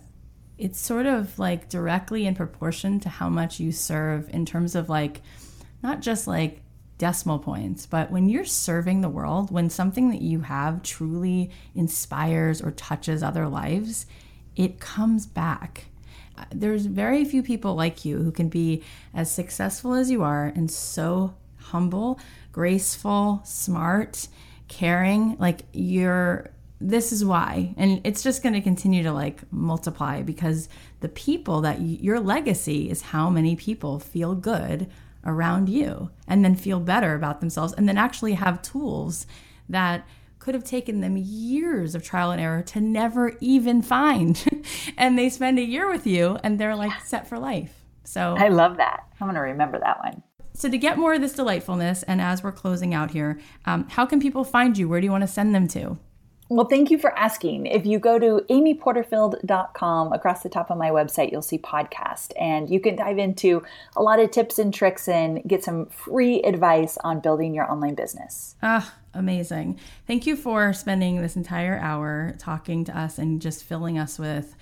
[0.57, 4.87] it's sort of like directly in proportion to how much you serve in terms of
[4.89, 5.21] like
[5.83, 6.61] not just like
[6.97, 12.61] decimal points, but when you're serving the world, when something that you have truly inspires
[12.61, 14.05] or touches other lives,
[14.55, 15.85] it comes back.
[16.51, 18.83] There's very few people like you who can be
[19.13, 22.19] as successful as you are and so humble,
[22.51, 24.27] graceful, smart,
[24.67, 25.37] caring.
[25.39, 30.69] Like you're this is why and it's just going to continue to like multiply because
[30.99, 34.87] the people that y- your legacy is how many people feel good
[35.25, 39.25] around you and then feel better about themselves and then actually have tools
[39.67, 40.05] that
[40.47, 44.45] could have taken them years of trial and error to never even find
[44.97, 48.47] and they spend a year with you and they're like set for life so I
[48.47, 49.03] love that.
[49.19, 50.23] I'm going to remember that one.
[50.53, 54.05] so to get more of this delightfulness and as we're closing out here um, how
[54.05, 55.97] can people find you where do you want to send them to
[56.49, 57.65] Well, thank you for asking.
[57.65, 62.69] If you go to amyporterfield.com, across the top of my website, you'll see podcast, and
[62.69, 63.63] you can dive into
[63.97, 67.95] a lot of tips and tricks and get some free advice on building your online
[67.95, 68.55] business.
[68.63, 69.79] Ah, Amazing.
[70.05, 74.55] Thank you for spending this entire hour talking to us and just filling us with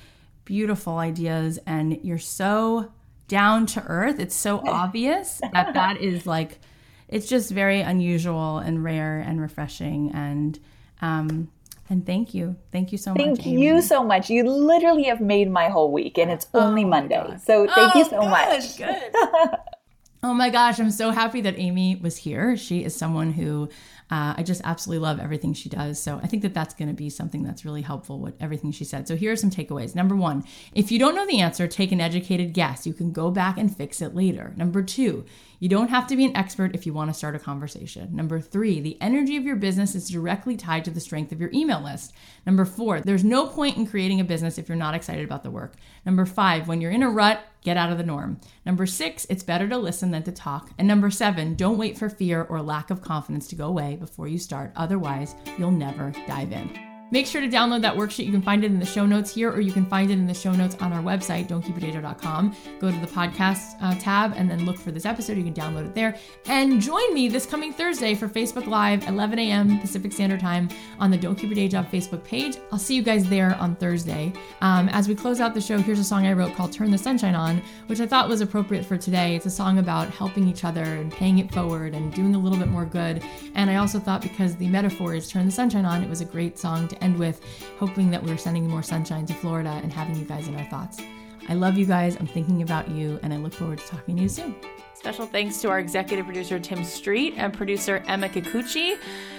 [0.45, 1.59] beautiful ideas.
[1.65, 2.91] And you're so
[3.27, 4.19] down to earth.
[4.19, 6.59] It's so obvious that that is like,
[7.07, 10.11] it's just very unusual and rare and refreshing.
[10.13, 10.59] And,
[11.01, 11.49] um,
[11.89, 12.55] and thank you.
[12.71, 13.43] Thank you so thank much.
[13.43, 14.29] Thank you so much.
[14.29, 17.37] You literally have made my whole week, and it's only oh Monday.
[17.43, 18.77] So thank oh, you so good, much.
[18.77, 19.11] Good.
[20.23, 22.57] oh my gosh, I'm so happy that Amy was here.
[22.57, 23.69] She is someone who
[24.11, 26.01] uh, I just absolutely love everything she does.
[26.01, 28.83] So I think that that's going to be something that's really helpful with everything she
[28.83, 29.07] said.
[29.07, 29.95] So here are some takeaways.
[29.95, 30.43] Number one,
[30.73, 32.85] if you don't know the answer, take an educated guess.
[32.85, 34.53] You can go back and fix it later.
[34.57, 35.25] Number two,
[35.65, 38.15] you don't have to be an expert if you want to start a conversation.
[38.15, 41.49] Number three, the energy of your business is directly tied to the strength of your
[41.55, 42.13] email list.
[42.45, 45.49] Number four, there's no point in creating a business if you're not excited about the
[45.49, 45.73] work.
[46.05, 48.39] Number five, when you're in a rut, get out of the norm.
[48.63, 50.69] Number six, it's better to listen than to talk.
[50.77, 54.27] And number seven, don't wait for fear or lack of confidence to go away before
[54.27, 54.71] you start.
[54.75, 56.94] Otherwise, you'll never dive in.
[57.11, 58.25] Make sure to download that worksheet.
[58.25, 60.25] You can find it in the show notes here, or you can find it in
[60.25, 62.55] the show notes on our website, dontkeepyourdayjob.com.
[62.79, 65.37] Go to the podcast uh, tab and then look for this episode.
[65.37, 66.17] You can download it there.
[66.47, 69.79] And join me this coming Thursday for Facebook Live, 11 a.m.
[69.79, 70.67] Pacific Standard Time
[70.99, 72.57] on the Don't Keep Your Day Job Facebook page.
[72.71, 74.33] I'll see you guys there on Thursday.
[74.61, 76.97] Um, as we close out the show, here's a song I wrote called Turn the
[76.97, 79.35] Sunshine On, which I thought was appropriate for today.
[79.35, 82.57] It's a song about helping each other and paying it forward and doing a little
[82.57, 83.23] bit more good.
[83.53, 86.25] And I also thought because the metaphor is turn the sunshine on, it was a
[86.25, 87.41] great song to to end with,
[87.77, 90.99] hoping that we're sending more sunshine to Florida and having you guys in our thoughts.
[91.47, 92.17] I love you guys.
[92.19, 94.55] I'm thinking about you, and I look forward to talking to you soon.
[94.95, 98.97] Special thanks to our executive producer, Tim Street, and producer, Emma Kikuchi.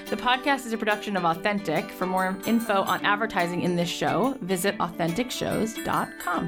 [0.09, 1.91] The podcast is a production of Authentic.
[1.91, 6.47] For more info on advertising in this show, visit AuthenticShows.com.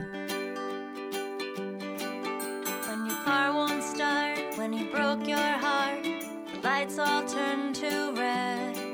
[2.86, 8.14] When your car won't start, when you broke your heart, the lights all turn to
[8.16, 8.87] red.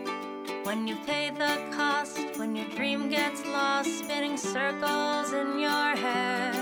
[0.64, 6.54] When you pay the cost, when your dream gets lost, spinning circles in your head.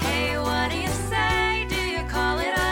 [0.00, 1.66] Hey, what do you say?
[1.68, 2.71] Do you call it a